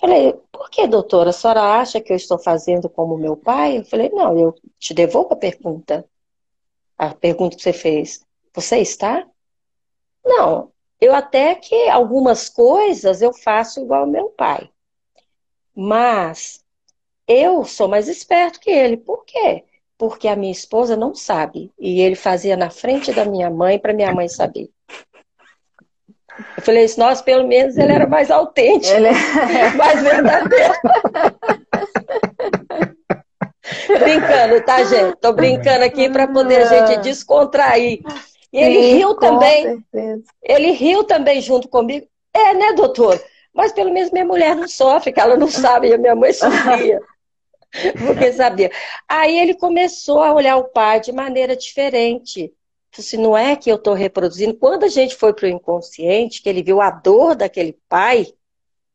[0.00, 1.30] Falei, por que, doutora?
[1.30, 3.78] A senhora acha que eu estou fazendo como meu pai?
[3.78, 6.04] Eu falei, não, eu te devolvo a pergunta.
[6.96, 8.24] A pergunta que você fez.
[8.54, 9.26] Você está?
[10.24, 14.70] Não, eu até que algumas coisas eu faço igual meu pai.
[15.74, 16.64] Mas
[17.26, 18.96] eu sou mais esperto que ele.
[18.96, 19.64] Por quê?
[20.00, 21.70] porque a minha esposa não sabe.
[21.78, 24.70] E ele fazia na frente da minha mãe para minha mãe saber.
[26.56, 29.08] Eu falei isso, nós pelo menos ele era mais autêntico, ele...
[29.08, 30.74] É mais verdadeiro.
[33.98, 35.16] brincando, tá, gente?
[35.16, 37.00] Tô brincando aqui para poder a gente ah.
[37.00, 38.00] descontrair.
[38.52, 39.62] E ele Sim, riu também.
[39.62, 40.24] Certeza.
[40.42, 42.06] Ele riu também junto comigo.
[42.34, 43.20] É, né, doutor?
[43.54, 46.32] Mas pelo menos minha mulher não sofre, que ela não sabe, e a minha mãe
[46.32, 47.00] sofria.
[48.06, 48.70] porque sabia.
[49.08, 52.52] Aí ele começou a olhar o pai de maneira diferente.
[52.92, 54.54] Se não é que eu estou reproduzindo.
[54.54, 58.26] Quando a gente foi para o inconsciente, que ele viu a dor daquele pai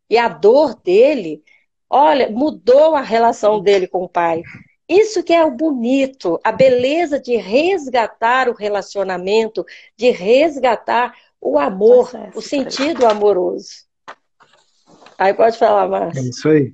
[0.10, 1.42] e a dor dele,
[1.90, 4.44] olha, mudou a relação dele com o pai.
[4.88, 9.66] Isso que é o bonito, a beleza de resgatar o relacionamento,
[9.98, 13.86] de resgatar o amor, o sentido amoroso.
[15.18, 16.22] Aí pode falar, Márcio.
[16.22, 16.74] É isso aí.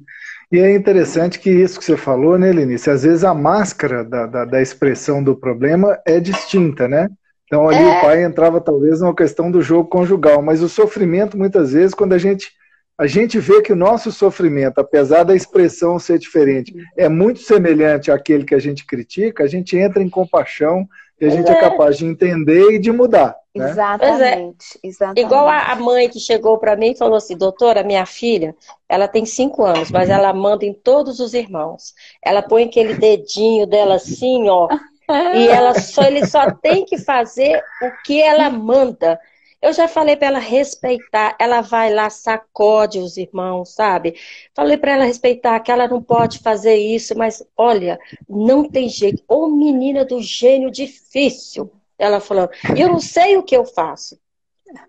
[0.51, 2.89] E é interessante que isso que você falou, né, Lenice?
[2.89, 7.09] Às vezes a máscara da, da, da expressão do problema é distinta, né?
[7.45, 7.97] Então ali é.
[7.97, 12.13] o pai entrava talvez numa questão do jogo conjugal, mas o sofrimento muitas vezes quando
[12.13, 12.49] a gente
[12.97, 18.11] a gente vê que o nosso sofrimento, apesar da expressão ser diferente, é muito semelhante
[18.11, 20.87] àquele que a gente critica, a gente entra em compaixão
[21.19, 21.53] e a gente é.
[21.53, 23.35] é capaz de entender e de mudar.
[23.53, 23.69] Né?
[23.69, 24.87] Exatamente, é.
[24.87, 25.25] exatamente.
[25.25, 28.55] Igual a mãe que chegou para mim e falou assim, doutora, minha filha,
[28.87, 31.93] ela tem cinco anos, mas ela manda em todos os irmãos.
[32.23, 34.69] Ela põe aquele dedinho dela assim, ó,
[35.35, 39.19] e ela só, ele só tem que fazer o que ela manda.
[39.61, 44.15] Eu já falei para ela respeitar, ela vai lá, sacode os irmãos, sabe?
[44.55, 49.21] Falei para ela respeitar que ela não pode fazer isso, mas olha, não tem jeito.
[49.27, 54.19] Ô menina do gênio difícil, ela falou, eu não sei o que eu faço.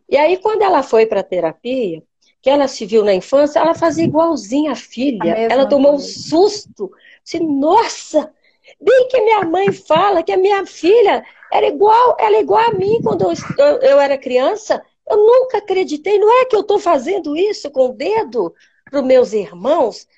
[0.09, 2.03] E aí, quando ela foi para terapia,
[2.41, 5.35] que ela se viu na infância, ela fazia igualzinha a filha.
[5.35, 6.07] A ela tomou coisa.
[6.07, 6.91] um susto.
[7.23, 8.33] Disse, nossa,
[8.81, 12.73] bem que minha mãe fala que a minha filha era igual, ela é igual a
[12.73, 14.83] mim quando eu, eu era criança.
[15.09, 18.55] Eu nunca acreditei, não é que eu estou fazendo isso com o dedo
[18.91, 20.09] para os meus irmãos?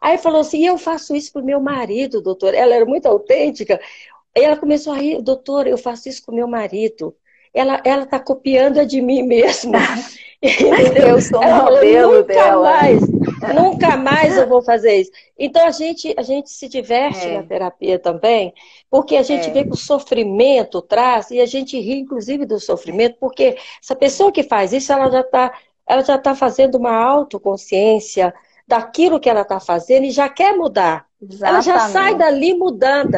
[0.00, 2.54] Aí falou assim, eu faço isso para o meu marido, doutor.
[2.54, 3.80] Ela era muito autêntica.
[4.36, 7.14] Aí ela começou a rir, doutor, eu faço isso com meu marido.
[7.54, 9.78] Ela ela está copiando a de mim mesma.
[10.40, 12.62] eu sou o modelo nunca dela.
[12.62, 13.00] Mais,
[13.54, 15.10] nunca mais eu vou fazer isso.
[15.38, 17.36] Então a gente, a gente se diverte é.
[17.36, 18.52] na terapia também,
[18.90, 19.52] porque a gente é.
[19.52, 24.32] vê que o sofrimento traz, e a gente ri, inclusive, do sofrimento, porque essa pessoa
[24.32, 25.52] que faz isso, ela já está
[25.86, 28.32] ela já tá fazendo uma autoconsciência
[28.66, 31.06] daquilo que ela está fazendo e já quer mudar.
[31.20, 31.68] Exatamente.
[31.68, 33.16] Ela já sai dali mudando.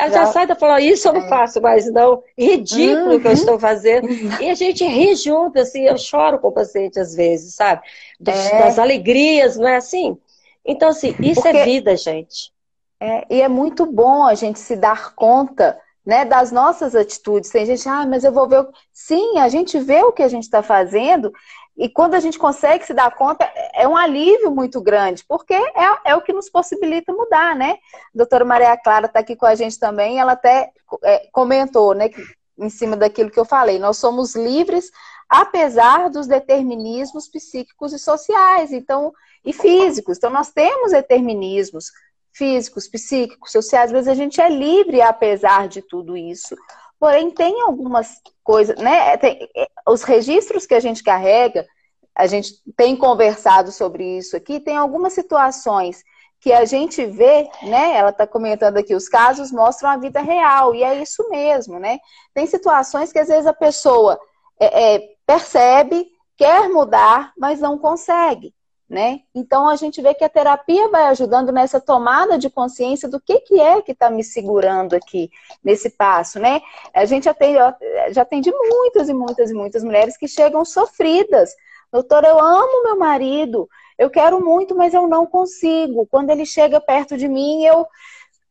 [0.00, 1.28] Ela já, já sai da falar, isso eu não é.
[1.28, 2.22] faço mais, não.
[2.38, 3.20] Ridículo uhum.
[3.20, 3.36] que eu uhum.
[3.36, 4.08] estou fazendo.
[4.40, 7.82] E a gente ri junto, assim, eu choro com o paciente às vezes, sabe?
[8.18, 8.58] Dos, é.
[8.60, 10.16] Das alegrias, não é assim?
[10.64, 11.56] Então, assim, isso é Porque...
[11.58, 12.50] é vida, gente.
[12.98, 17.50] É, e é muito bom a gente se dar conta né, das nossas atitudes.
[17.50, 18.66] Tem gente, ah, mas eu vou ver.
[18.92, 21.32] Sim, a gente vê o que a gente está fazendo
[21.80, 26.10] e quando a gente consegue se dar conta, é um alívio muito grande, porque é,
[26.10, 27.78] é o que nos possibilita mudar, né?
[28.14, 30.70] A doutora Maria Clara está aqui com a gente também, ela até
[31.02, 32.22] é, comentou, né, que,
[32.58, 34.90] em cima daquilo que eu falei, nós somos livres
[35.26, 39.10] apesar dos determinismos psíquicos e sociais, então,
[39.42, 40.18] e físicos.
[40.18, 41.86] Então, nós temos determinismos
[42.30, 46.54] físicos, psíquicos, sociais, vezes a gente é livre apesar de tudo isso.
[47.00, 49.16] Porém, tem algumas coisas, né?
[49.16, 51.66] Tem, é, os registros que a gente carrega,
[52.14, 56.04] a gente tem conversado sobre isso aqui, tem algumas situações
[56.38, 57.96] que a gente vê, né?
[57.96, 61.98] Ela está comentando aqui, os casos mostram a vida real, e é isso mesmo, né?
[62.34, 64.20] Tem situações que às vezes a pessoa
[64.60, 68.54] é, é, percebe, quer mudar, mas não consegue
[68.90, 69.20] né?
[69.32, 73.38] Então a gente vê que a terapia vai ajudando nessa tomada de consciência do que,
[73.38, 75.30] que é que está me segurando aqui
[75.62, 76.60] nesse passo, né?
[76.92, 77.56] A gente atende,
[78.10, 81.54] já atende muitas e muitas e muitas mulheres que chegam sofridas.
[81.92, 86.04] Doutor, eu amo meu marido, eu quero muito, mas eu não consigo.
[86.10, 87.86] Quando ele chega perto de mim, eu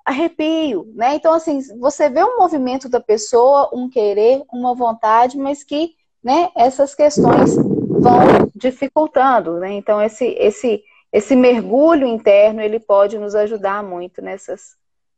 [0.05, 1.15] arrepio, né?
[1.15, 6.49] Então, assim, você vê um movimento da pessoa, um querer, uma vontade, mas que, né,
[6.55, 7.57] essas questões
[7.99, 9.71] vão dificultando, né?
[9.73, 10.81] Então esse esse
[11.11, 14.75] esse mergulho interno ele pode nos ajudar muito nessas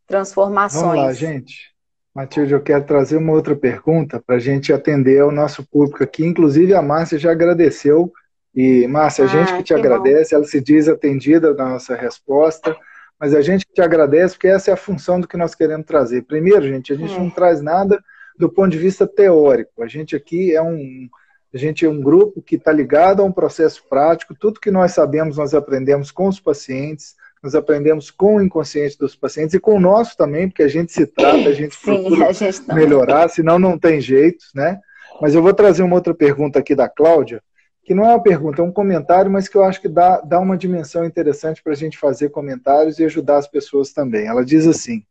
[0.08, 0.84] transformações.
[0.84, 1.72] Vamos lá, gente.
[2.14, 6.26] Matilde, eu quero trazer uma outra pergunta para a gente atender ao nosso público aqui.
[6.26, 8.12] Inclusive, a Márcia já agradeceu.
[8.54, 10.38] E, Márcia, a ah, gente que te que agradece, bom.
[10.38, 12.76] ela se diz atendida na nossa resposta,
[13.18, 16.24] mas a gente te agradece porque essa é a função do que nós queremos trazer.
[16.24, 17.18] Primeiro, gente, a gente é.
[17.18, 18.04] não traz nada
[18.38, 19.82] do ponto de vista teórico.
[19.82, 21.08] A gente aqui é um,
[21.54, 24.34] a gente é um grupo que está ligado a um processo prático.
[24.34, 29.16] Tudo que nós sabemos, nós aprendemos com os pacientes, nós aprendemos com o inconsciente dos
[29.16, 32.28] pacientes e com o nosso também, porque a gente se trata, a gente Sim, procura
[32.28, 34.80] a gente melhorar, senão não tem jeito, né?
[35.20, 37.42] Mas eu vou trazer uma outra pergunta aqui da Cláudia,
[37.84, 40.40] que não é uma pergunta, é um comentário, mas que eu acho que dá, dá
[40.40, 44.28] uma dimensão interessante para a gente fazer comentários e ajudar as pessoas também.
[44.28, 45.04] Ela diz assim: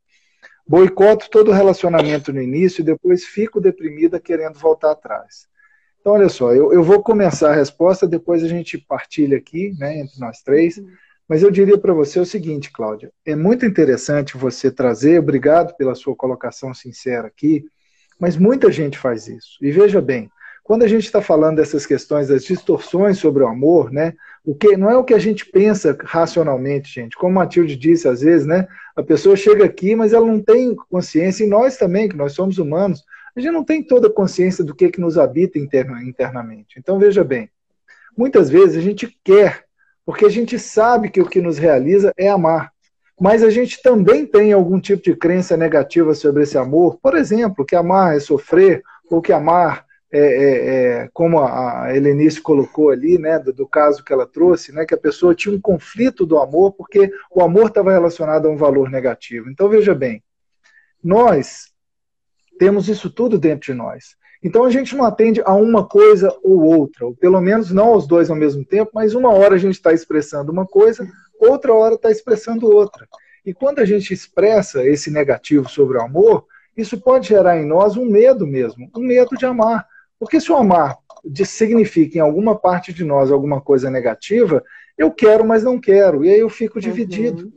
[0.67, 5.51] boicoto todo relacionamento no início e depois fico deprimida querendo voltar atrás.
[6.01, 9.99] Então, olha só, eu, eu vou começar a resposta, depois a gente partilha aqui, né,
[9.99, 10.79] entre nós três.
[10.79, 10.89] Uhum.
[11.29, 15.95] Mas eu diria para você o seguinte, Cláudia: é muito interessante você trazer, obrigado pela
[15.95, 17.65] sua colocação sincera aqui,
[18.19, 19.59] mas muita gente faz isso.
[19.63, 20.31] E veja bem,
[20.65, 24.15] quando a gente está falando dessas questões, das distorções sobre o amor, né?
[24.45, 27.17] O que não é o que a gente pensa racionalmente, gente.
[27.17, 28.67] Como a Matilde disse às vezes, né?
[28.97, 32.59] A pessoa chega aqui, mas ela não tem consciência, e nós também, que nós somos
[32.59, 33.05] humanos,
[33.37, 36.79] a gente não tem toda a consciência do que, que nos habita interna, internamente.
[36.79, 37.51] Então, veja bem,
[38.17, 39.65] muitas vezes a gente quer,
[40.05, 42.73] porque a gente sabe que o que nos realiza é amar.
[43.21, 46.99] Mas a gente também tem algum tipo de crença negativa sobre esse amor.
[47.03, 52.41] Por exemplo, que amar é sofrer, ou que amar é, é, é como a Helenice
[52.41, 55.61] colocou ali, né, do, do, caso que ela trouxe, né, que a pessoa tinha um
[55.61, 59.49] conflito do amor porque o amor estava relacionado a um valor negativo.
[59.49, 60.23] Então veja bem,
[61.03, 61.71] nós
[62.61, 64.17] temos isso tudo dentro de nós.
[64.45, 68.07] Então a gente não atende a uma coisa ou outra, ou pelo menos não aos
[68.07, 71.09] dois ao mesmo tempo, mas uma hora a gente está expressando uma coisa,
[71.41, 73.09] outra hora está expressando outra.
[73.47, 76.45] E quando a gente expressa esse negativo sobre o amor,
[76.77, 79.87] isso pode gerar em nós um medo mesmo, um medo de amar.
[80.19, 80.99] Porque se o amar
[81.47, 84.63] significa em alguma parte de nós alguma coisa negativa,
[84.99, 87.45] eu quero, mas não quero, e aí eu fico dividido.
[87.45, 87.53] Uhum.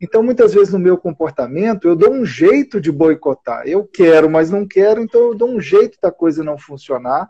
[0.00, 3.66] Então, muitas vezes no meu comportamento, eu dou um jeito de boicotar.
[3.66, 7.28] Eu quero, mas não quero, então eu dou um jeito da coisa não funcionar.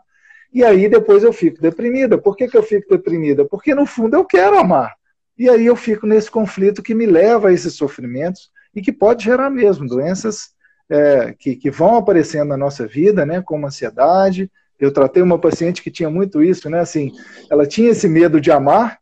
[0.53, 2.17] E aí depois eu fico deprimida.
[2.17, 3.45] Por que, que eu fico deprimida?
[3.45, 4.93] Porque no fundo eu quero amar.
[5.37, 9.23] E aí eu fico nesse conflito que me leva a esses sofrimentos e que pode
[9.23, 10.51] gerar mesmo doenças
[10.89, 14.51] é, que, que vão aparecendo na nossa vida, né, como ansiedade.
[14.79, 17.11] Eu tratei uma paciente que tinha muito isso, né, assim,
[17.49, 18.99] ela tinha esse medo de amar,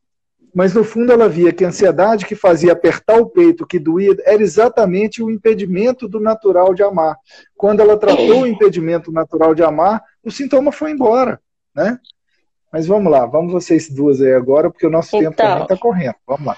[0.53, 4.15] mas no fundo ela via que a ansiedade que fazia apertar o peito, que doía,
[4.25, 7.17] era exatamente o impedimento do natural de amar.
[7.55, 11.39] Quando ela tratou o impedimento natural de amar, o sintoma foi embora,
[11.75, 11.99] né?
[12.71, 15.77] Mas vamos lá, vamos vocês duas aí agora, porque o nosso então, tempo também está
[15.77, 16.15] correndo.
[16.27, 16.57] Vamos lá.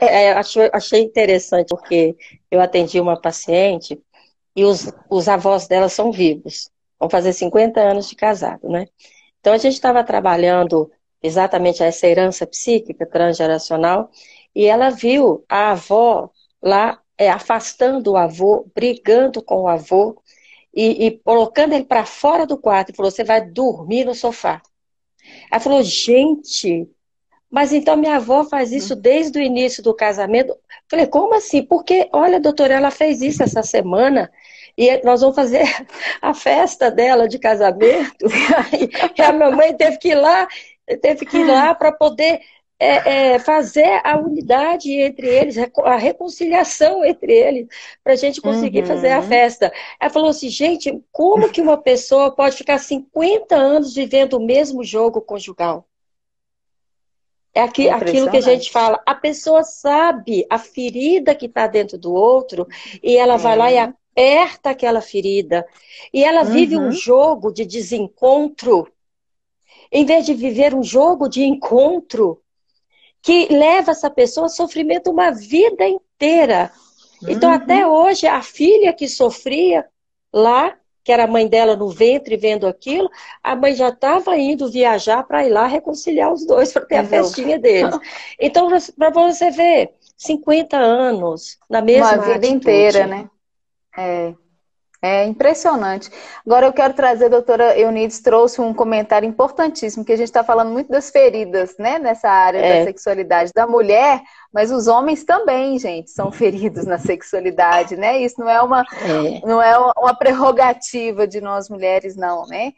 [0.00, 0.32] É,
[0.72, 2.16] achei interessante, porque
[2.50, 4.00] eu atendi uma paciente
[4.56, 6.70] e os, os avós dela são vivos.
[6.98, 8.86] Vão fazer 50 anos de casado, né?
[9.40, 10.90] Então a gente estava trabalhando
[11.24, 14.10] exatamente essa herança psíquica transgeracional,
[14.54, 16.30] e ela viu a avó
[16.62, 20.20] lá é, afastando o avô, brigando com o avô
[20.74, 24.60] e, e colocando ele para fora do quarto e falou: Você vai dormir no sofá.
[25.50, 26.86] Ela falou: Gente,
[27.50, 30.54] mas então minha avó faz isso desde o início do casamento.
[30.90, 31.62] Falei: Como assim?
[31.62, 34.30] Porque, olha, doutora, ela fez isso essa semana
[34.76, 35.64] e nós vamos fazer
[36.20, 38.26] a festa dela de casamento.
[39.16, 40.46] E a mamãe teve que ir lá
[41.00, 42.40] teve que ir lá para poder
[42.78, 47.68] é, é, fazer a unidade entre eles, a reconciliação entre eles,
[48.02, 48.86] para a gente conseguir uhum.
[48.86, 49.72] fazer a festa.
[50.00, 54.82] Ela falou assim, gente, como que uma pessoa pode ficar 50 anos vivendo o mesmo
[54.84, 55.86] jogo conjugal?
[57.54, 59.00] É aqui, aquilo que a gente fala.
[59.06, 62.66] A pessoa sabe a ferida que está dentro do outro
[63.00, 63.38] e ela é.
[63.38, 63.80] vai lá e é.
[63.82, 65.64] aperta aquela ferida.
[66.12, 66.92] E ela vive um uhum.
[66.92, 68.88] jogo de desencontro,
[69.94, 72.42] em vez de viver um jogo de encontro
[73.22, 76.72] que leva essa pessoa a sofrimento uma vida inteira.
[77.28, 77.54] Então, uhum.
[77.54, 79.86] até hoje, a filha que sofria
[80.32, 83.08] lá, que era a mãe dela no ventre vendo aquilo,
[83.40, 87.04] a mãe já estava indo viajar para ir lá reconciliar os dois, para ter a
[87.04, 87.96] festinha deles.
[88.38, 88.68] Então,
[88.98, 92.52] para você ver, 50 anos na mesma Uma vida atitude.
[92.56, 93.30] inteira, né?
[93.96, 94.34] É.
[95.04, 96.10] É impressionante.
[96.46, 100.42] Agora eu quero trazer, a doutora Eunides trouxe um comentário importantíssimo, que a gente está
[100.42, 102.78] falando muito das feridas, né, nessa área é.
[102.78, 108.18] da sexualidade da mulher, mas os homens também, gente, são feridos na sexualidade, né?
[108.18, 109.46] Isso não é uma, é.
[109.46, 112.72] Não é uma prerrogativa de nós mulheres, não, né?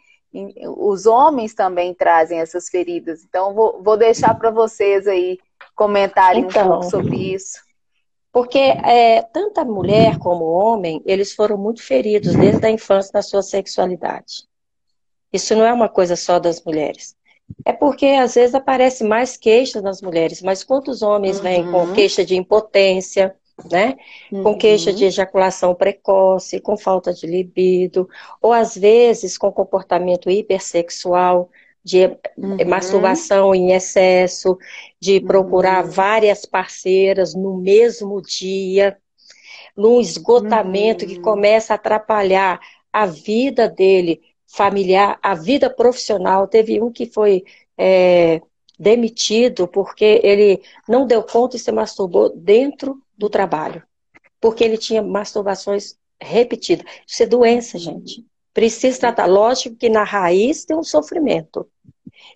[0.76, 3.22] Os homens também trazem essas feridas.
[3.22, 5.38] Então, vou, vou deixar para vocês aí
[5.76, 7.65] comentarem então, um pouco sobre isso.
[8.36, 13.10] Porque é, tanto a mulher como o homem, eles foram muito feridos desde a infância
[13.14, 14.44] na sua sexualidade.
[15.32, 17.16] Isso não é uma coisa só das mulheres.
[17.64, 21.42] É porque às vezes aparece mais queixas nas mulheres, mas quantos homens uhum.
[21.42, 23.34] vêm com queixa de impotência,
[23.70, 23.96] né?
[24.30, 24.42] Uhum.
[24.42, 28.06] Com queixa de ejaculação precoce, com falta de libido,
[28.42, 31.48] ou às vezes com comportamento hipersexual,
[31.86, 32.06] de
[32.36, 32.56] uhum.
[32.66, 34.58] masturbação em excesso,
[35.00, 35.90] de procurar uhum.
[35.92, 38.98] várias parceiras no mesmo dia,
[39.76, 41.10] num esgotamento uhum.
[41.10, 42.58] que começa a atrapalhar
[42.92, 46.48] a vida dele familiar, a vida profissional.
[46.48, 47.44] Teve um que foi
[47.78, 48.42] é,
[48.76, 53.80] demitido porque ele não deu conta e se masturbou dentro do trabalho,
[54.40, 56.84] porque ele tinha masturbações repetidas.
[57.06, 58.26] Isso é doença, gente.
[58.52, 59.26] Precisa tratar.
[59.26, 61.68] Lógico que na raiz tem um sofrimento.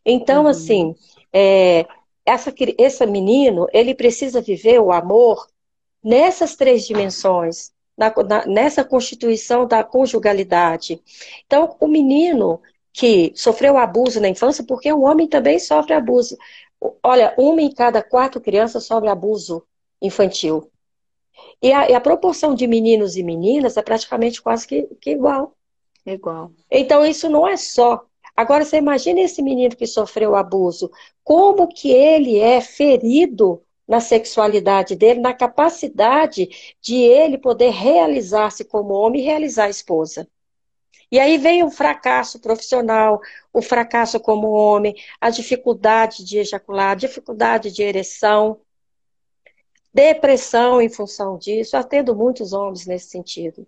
[0.05, 0.49] Então, uhum.
[0.49, 0.95] assim,
[1.32, 1.86] é,
[2.24, 5.47] essa, esse menino, ele precisa viver o amor
[6.03, 11.03] nessas três dimensões, na, na, nessa constituição da conjugalidade.
[11.47, 12.61] Então, o menino
[12.93, 16.36] que sofreu abuso na infância, porque o homem também sofre abuso.
[17.03, 19.62] Olha, uma em cada quatro crianças sofre abuso
[20.01, 20.70] infantil.
[21.62, 25.55] E a, e a proporção de meninos e meninas é praticamente quase que, que igual.
[26.05, 26.51] Igual.
[26.70, 28.05] Então, isso não é só
[28.41, 30.91] Agora, você imagina esse menino que sofreu abuso,
[31.22, 36.49] como que ele é ferido na sexualidade dele, na capacidade
[36.80, 40.26] de ele poder realizar-se como homem e realizar a esposa.
[41.12, 43.20] E aí vem o fracasso profissional,
[43.53, 48.59] o fracasso como homem, a dificuldade de ejacular, a dificuldade de ereção,
[49.93, 51.76] depressão em função disso.
[51.76, 53.66] Atendo muitos homens nesse sentido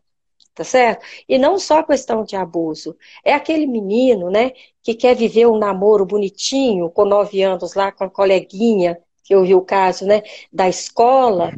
[0.54, 1.04] tá certo?
[1.28, 2.96] E não só questão de abuso.
[3.24, 8.04] É aquele menino, né, que quer viver um namoro bonitinho, com nove anos lá, com
[8.04, 10.22] a coleguinha, que eu vi o caso, né,
[10.52, 11.52] da escola,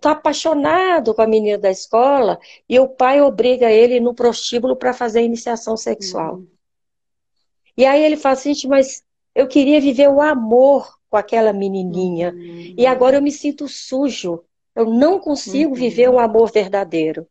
[0.00, 4.92] tá apaixonado com a menina da escola, e o pai obriga ele no prostíbulo para
[4.92, 6.36] fazer a iniciação sexual.
[6.36, 6.46] Uhum.
[7.76, 9.02] E aí ele fala assim, mas
[9.34, 12.74] eu queria viver o amor com aquela menininha, uhum.
[12.76, 14.42] e agora eu me sinto sujo,
[14.74, 15.76] eu não consigo uhum.
[15.76, 17.26] viver um amor verdadeiro.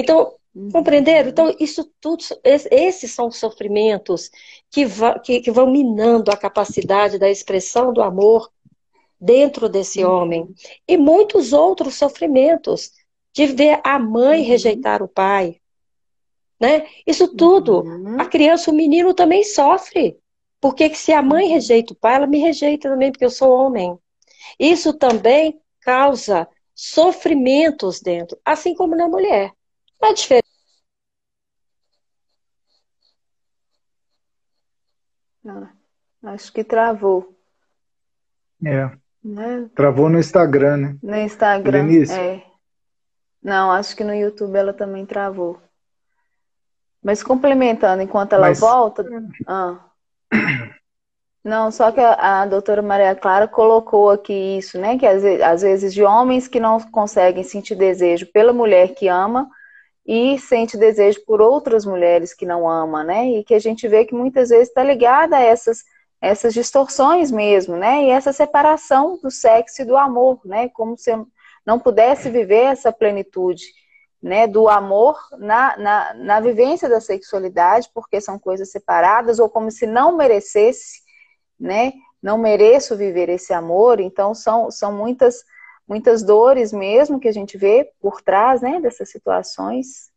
[0.00, 0.70] Então, uhum.
[0.70, 1.28] compreenderam?
[1.28, 4.30] Então, isso tudo, esses são sofrimentos
[4.70, 4.86] que,
[5.22, 8.50] que, que, vão minando a capacidade da expressão do amor
[9.20, 10.10] dentro desse uhum.
[10.10, 10.54] homem.
[10.88, 12.92] E muitos outros sofrimentos
[13.32, 14.48] de ver a mãe uhum.
[14.48, 15.60] rejeitar o pai.
[16.60, 16.86] Né?
[17.06, 18.20] Isso tudo, uhum.
[18.20, 20.18] a criança, o menino também sofre.
[20.60, 23.98] Porque se a mãe rejeita o pai, ela me rejeita também, porque eu sou homem.
[24.58, 29.52] Isso também causa sofrimentos dentro, assim como na mulher.
[30.02, 30.50] É diferente.
[35.46, 35.70] Ah,
[36.24, 37.36] acho que travou.
[38.64, 38.90] É.
[39.22, 39.68] Né?
[39.74, 40.98] Travou no Instagram, né?
[41.02, 41.82] No Instagram.
[41.84, 42.12] Lenice.
[42.12, 42.44] É.
[43.42, 45.60] Não, acho que no YouTube ela também travou.
[47.02, 48.60] Mas complementando, enquanto ela Mas...
[48.60, 49.04] volta.
[49.46, 49.78] Ah.
[51.42, 54.98] Não, só que a, a, doutora Maria Clara colocou aqui isso, né?
[54.98, 59.48] Que às, às vezes de homens que não conseguem sentir desejo pela mulher que ama,
[60.12, 63.30] e sente desejo por outras mulheres que não ama, né?
[63.30, 65.84] E que a gente vê que muitas vezes está ligada a essas,
[66.20, 68.02] essas distorções mesmo, né?
[68.02, 70.68] E essa separação do sexo e do amor, né?
[70.70, 71.12] Como se
[71.64, 73.62] não pudesse viver essa plenitude,
[74.20, 74.48] né?
[74.48, 79.86] Do amor na, na, na vivência da sexualidade, porque são coisas separadas, ou como se
[79.86, 81.02] não merecesse,
[81.56, 81.92] né?
[82.20, 84.00] Não mereço viver esse amor.
[84.00, 85.44] Então, são, são muitas,
[85.90, 90.08] muitas dores mesmo que a gente vê por trás, né, dessas situações.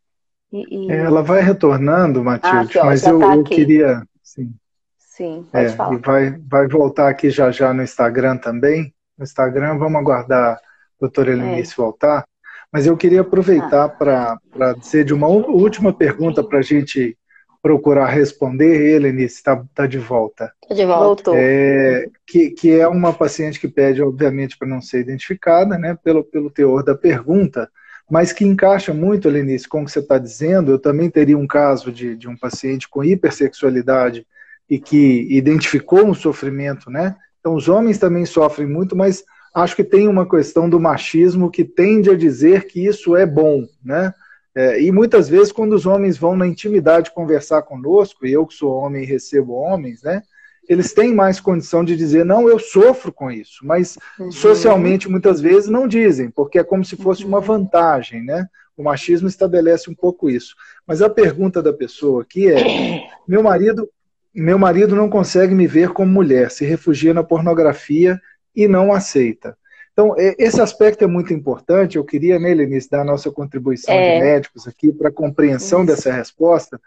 [0.52, 0.92] E, e...
[0.92, 4.06] É, ela vai retornando, Matilde, ah, mas eu, tá eu queria.
[4.22, 4.54] Sim,
[4.96, 5.94] sim pode é, falar.
[5.94, 8.94] E vai, vai voltar aqui já já no Instagram também.
[9.18, 10.60] No Instagram, vamos aguardar a
[11.00, 11.76] doutora Helenice é.
[11.76, 12.24] voltar.
[12.72, 14.38] Mas eu queria aproveitar ah.
[14.48, 17.18] para dizer de uma última pergunta para a gente
[17.64, 18.94] procurar responder.
[18.94, 20.52] Helenice está tá de volta.
[20.62, 21.30] Está de volta.
[21.34, 26.22] É, que, que é uma paciente que pede, obviamente, para não ser identificada, né, pelo,
[26.22, 27.70] pelo teor da pergunta,
[28.10, 30.72] mas que encaixa muito, Helenice, com o que você está dizendo.
[30.72, 34.26] Eu também teria um caso de, de um paciente com hipersexualidade
[34.68, 37.16] e que identificou um sofrimento, né?
[37.40, 41.64] Então, os homens também sofrem muito, mas acho que tem uma questão do machismo que
[41.64, 44.12] tende a dizer que isso é bom, né?
[44.54, 48.54] É, e muitas vezes, quando os homens vão na intimidade conversar conosco, e eu que
[48.54, 50.22] sou homem e recebo homens, né?
[50.68, 54.30] Eles têm mais condição de dizer, não, eu sofro com isso, mas uhum.
[54.30, 57.44] socialmente muitas vezes não dizem, porque é como se fosse uma uhum.
[57.44, 58.46] vantagem, né?
[58.76, 60.54] O machismo estabelece um pouco isso.
[60.86, 62.56] Mas a pergunta da pessoa aqui é:
[63.26, 63.88] meu marido,
[64.34, 68.20] meu marido não consegue me ver como mulher, se refugia na pornografia
[68.54, 69.56] e não aceita.
[69.94, 71.96] Então, esse aspecto é muito importante.
[71.96, 74.18] Eu queria, né, Lenice, dar a nossa contribuição é.
[74.18, 75.86] de médicos aqui para a compreensão Isso.
[75.86, 76.80] dessa resposta,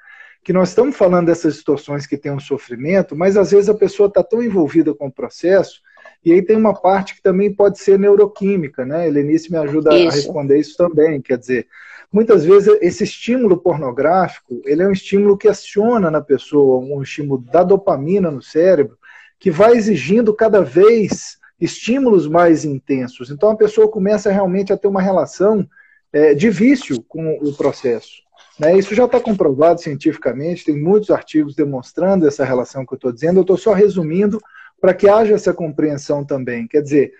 [0.44, 4.08] que nós estamos falando dessas situações que tem um sofrimento, mas às vezes a pessoa
[4.08, 5.82] está tão envolvida com o processo,
[6.24, 9.08] e aí tem uma parte que também pode ser neuroquímica, né?
[9.08, 10.10] Helenice me ajuda isso.
[10.10, 11.22] a responder isso também.
[11.22, 11.68] Quer dizer,
[12.12, 17.40] muitas vezes esse estímulo pornográfico, ele é um estímulo que aciona na pessoa, um estímulo
[17.40, 18.98] da dopamina no cérebro,
[19.40, 23.32] que vai exigindo cada vez estímulos mais intensos.
[23.32, 25.68] Então a pessoa começa realmente a ter uma relação
[26.14, 28.24] é, de vício com o processo.
[28.60, 28.78] Né?
[28.78, 33.40] Isso já está comprovado cientificamente, tem muitos artigos demonstrando essa relação que eu estou dizendo.
[33.40, 34.40] Eu estou só resumindo
[34.80, 36.68] para que haja essa compreensão também.
[36.68, 37.14] Quer dizer,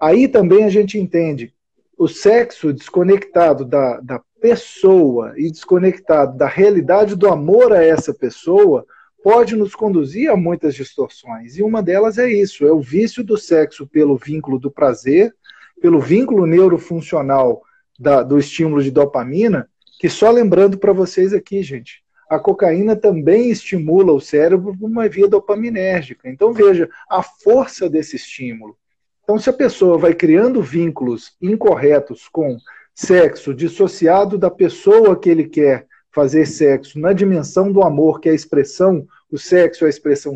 [0.00, 1.52] aí também a gente entende
[1.98, 8.86] o sexo desconectado da, da pessoa e desconectado da realidade do amor a essa pessoa
[9.22, 11.56] pode nos conduzir a muitas distorções.
[11.56, 15.34] E uma delas é isso: é o vício do sexo pelo vínculo do prazer,
[15.80, 17.62] pelo vínculo neurofuncional
[17.98, 19.68] da, do estímulo de dopamina,
[19.98, 25.08] que só lembrando para vocês aqui, gente, a cocaína também estimula o cérebro por uma
[25.08, 26.28] via dopaminérgica.
[26.28, 28.76] Então veja a força desse estímulo.
[29.22, 32.56] Então, se a pessoa vai criando vínculos incorretos com
[32.94, 38.32] sexo dissociado da pessoa que ele quer fazer sexo na dimensão do amor, que é
[38.32, 40.34] a expressão, o sexo é a expressão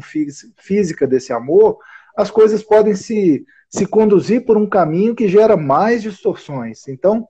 [0.57, 1.79] física desse amor,
[2.17, 6.87] as coisas podem se, se conduzir por um caminho que gera mais distorções.
[6.87, 7.27] Então,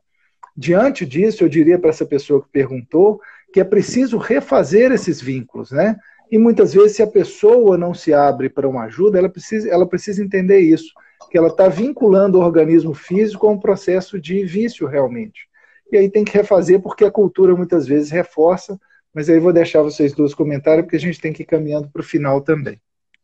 [0.55, 3.19] diante disso, eu diria para essa pessoa que perguntou
[3.53, 5.97] que é preciso refazer esses vínculos, né?
[6.31, 9.87] E muitas vezes, se a pessoa não se abre para uma ajuda, ela precisa, ela
[9.87, 10.93] precisa entender isso,
[11.31, 15.49] que ela está vinculando o organismo físico a um processo de vício realmente
[15.91, 18.79] e aí tem que refazer porque a cultura muitas vezes reforça,
[19.13, 22.01] mas aí vou deixar vocês dois comentários porque a gente tem que ir caminhando para
[22.01, 22.81] o final também.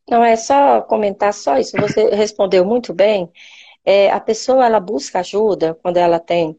[0.09, 3.29] Não, é só comentar só isso, você respondeu muito bem.
[3.83, 6.57] É, a pessoa, ela busca ajuda quando ela tem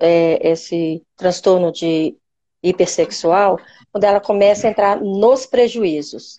[0.00, 2.16] é, esse transtorno de
[2.62, 3.58] hipersexual,
[3.90, 6.38] quando ela começa a entrar nos prejuízos.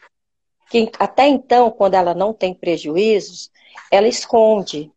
[0.70, 3.51] Que até então, quando ela não tem prejuízos,
[3.91, 4.91] ela esconde.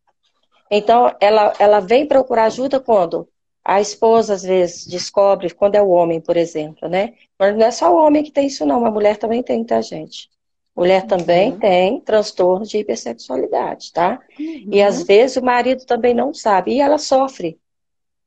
[0.70, 3.28] Então, ela, ela vem procurar ajuda quando
[3.68, 7.14] a esposa, às vezes, descobre, quando é o homem, por exemplo, né?
[7.36, 8.86] Mas não é só o homem que tem isso, não.
[8.86, 10.30] A mulher também tem, tá, gente?
[10.76, 11.58] Mulher também uhum.
[11.58, 14.20] tem transtorno de hipersexualidade, tá?
[14.38, 14.68] Uhum.
[14.70, 16.74] E às vezes o marido também não sabe.
[16.74, 17.58] E ela sofre.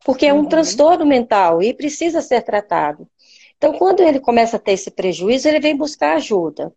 [0.03, 0.45] Porque é um uhum.
[0.49, 3.07] transtorno mental e precisa ser tratado.
[3.57, 6.73] Então, quando ele começa a ter esse prejuízo, ele vem buscar ajuda.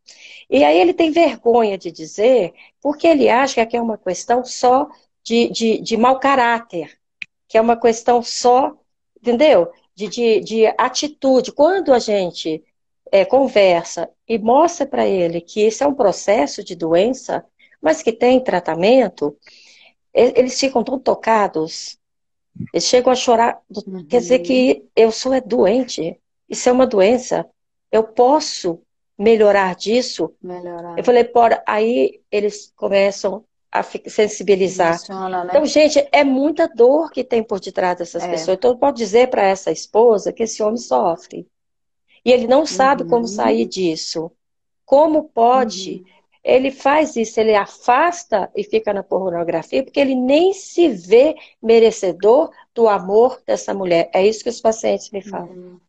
[0.48, 4.88] E aí ele tem vergonha de dizer, porque ele acha que é uma questão só
[5.24, 7.01] de, de, de mau caráter
[7.52, 8.74] que é uma questão só,
[9.20, 9.70] entendeu?
[9.94, 11.52] De, de, de atitude.
[11.52, 12.64] Quando a gente
[13.10, 17.44] é, conversa e mostra para ele que esse é um processo de doença,
[17.78, 19.36] mas que tem tratamento,
[20.14, 21.98] eles ficam tão tocados,
[22.72, 23.60] eles chegam a chorar.
[23.86, 24.06] Uhum.
[24.06, 27.46] Quer dizer que eu sou é doente, isso é uma doença,
[27.90, 28.80] eu posso
[29.18, 30.32] melhorar disso.
[30.42, 30.98] Melhorar.
[30.98, 34.98] Eu falei, por aí eles começam a sensibilizar.
[34.98, 35.50] Funciona, né?
[35.50, 38.28] Então, gente, é muita dor que tem por detrás dessas é.
[38.28, 38.58] pessoas.
[38.58, 41.48] Então, pode dizer para essa esposa que esse homem sofre.
[42.22, 43.08] E ele não sabe uhum.
[43.08, 44.30] como sair disso.
[44.84, 46.04] Como pode?
[46.04, 46.04] Uhum.
[46.44, 52.50] Ele faz isso, ele afasta e fica na pornografia, porque ele nem se vê merecedor
[52.74, 54.10] do amor dessa mulher.
[54.12, 55.48] É isso que os pacientes me falam.
[55.48, 55.80] Uhum.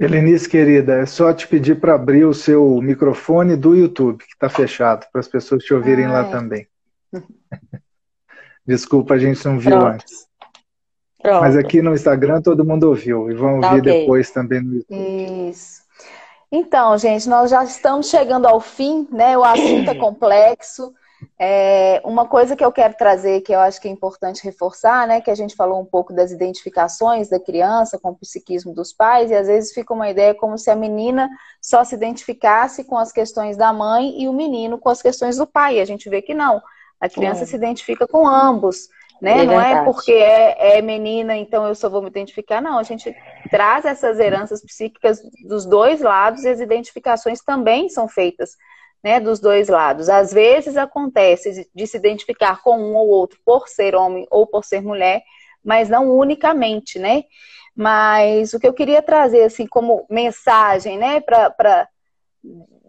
[0.00, 4.48] Helenice, querida, é só te pedir para abrir o seu microfone do YouTube, que está
[4.48, 6.12] fechado, para as pessoas te ouvirem Ai.
[6.12, 6.66] lá também.
[8.66, 9.94] Desculpa, a gente não viu Pronto.
[9.94, 10.26] antes.
[11.20, 11.40] Pronto.
[11.40, 14.00] Mas aqui no Instagram todo mundo ouviu e vão tá ouvir okay.
[14.00, 15.50] depois também no YouTube.
[15.50, 15.82] Isso.
[16.50, 19.36] Então, gente, nós já estamos chegando ao fim, né?
[19.36, 20.92] O assunto é complexo.
[21.38, 25.20] É, uma coisa que eu quero trazer, que eu acho que é importante reforçar, né,
[25.20, 29.30] que a gente falou um pouco das identificações da criança com o psiquismo dos pais,
[29.30, 31.28] e às vezes fica uma ideia como se a menina
[31.62, 35.46] só se identificasse com as questões da mãe e o menino com as questões do
[35.46, 35.78] pai.
[35.78, 36.60] E a gente vê que não.
[37.04, 37.46] A criança é.
[37.46, 38.88] se identifica com ambos,
[39.20, 39.42] né?
[39.42, 42.62] É não é porque é, é menina, então eu só vou me identificar.
[42.62, 43.14] Não, a gente
[43.50, 48.56] traz essas heranças psíquicas dos dois lados e as identificações também são feitas
[49.02, 50.08] né, dos dois lados.
[50.08, 54.64] Às vezes acontece de se identificar com um ou outro por ser homem ou por
[54.64, 55.22] ser mulher,
[55.62, 57.24] mas não unicamente, né?
[57.76, 61.86] Mas o que eu queria trazer assim como mensagem, né, para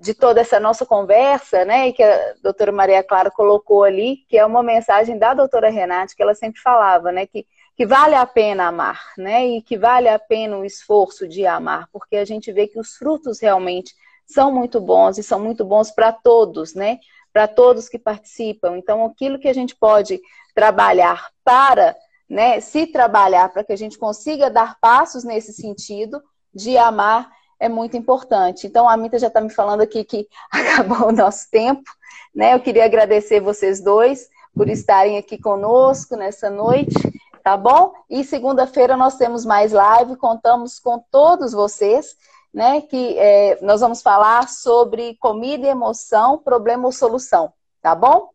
[0.02, 4.38] de toda essa nossa conversa, né, e que a doutora Maria Clara colocou ali, que
[4.38, 8.26] é uma mensagem da doutora Renate, que ela sempre falava, né, que, que vale a
[8.26, 12.52] pena amar, né, e que vale a pena o esforço de amar, porque a gente
[12.52, 13.94] vê que os frutos realmente
[14.26, 17.00] são muito bons e são muito bons para todos, né?
[17.32, 18.78] Para todos que participam.
[18.78, 20.20] Então, aquilo que a gente pode
[20.54, 21.96] trabalhar para,
[22.30, 26.22] né, se trabalhar para que a gente consiga dar passos nesse sentido
[26.54, 27.30] de amar
[27.60, 28.68] é muito importante.
[28.68, 31.90] Então, a Mita já está me falando aqui que acabou o nosso tempo,
[32.34, 32.54] né?
[32.54, 36.96] Eu queria agradecer vocês dois por estarem aqui conosco nessa noite,
[37.44, 37.94] tá bom?
[38.10, 42.16] E segunda-feira nós temos mais live, contamos com todos vocês
[42.56, 42.80] né?
[42.80, 47.52] Que é, nós vamos falar sobre comida e emoção, problema ou solução,
[47.82, 48.30] tá bom?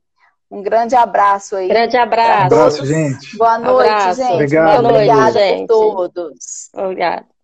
[0.50, 1.68] Um grande abraço aí.
[1.68, 2.54] Grande abraço.
[2.54, 3.38] Um abraço, gente.
[3.38, 4.20] Boa noite, abraço.
[4.20, 4.34] gente.
[4.34, 4.84] Obrigado.
[4.84, 5.66] Obrigada gente.
[5.68, 6.68] por todos.
[6.74, 7.39] Obrigada.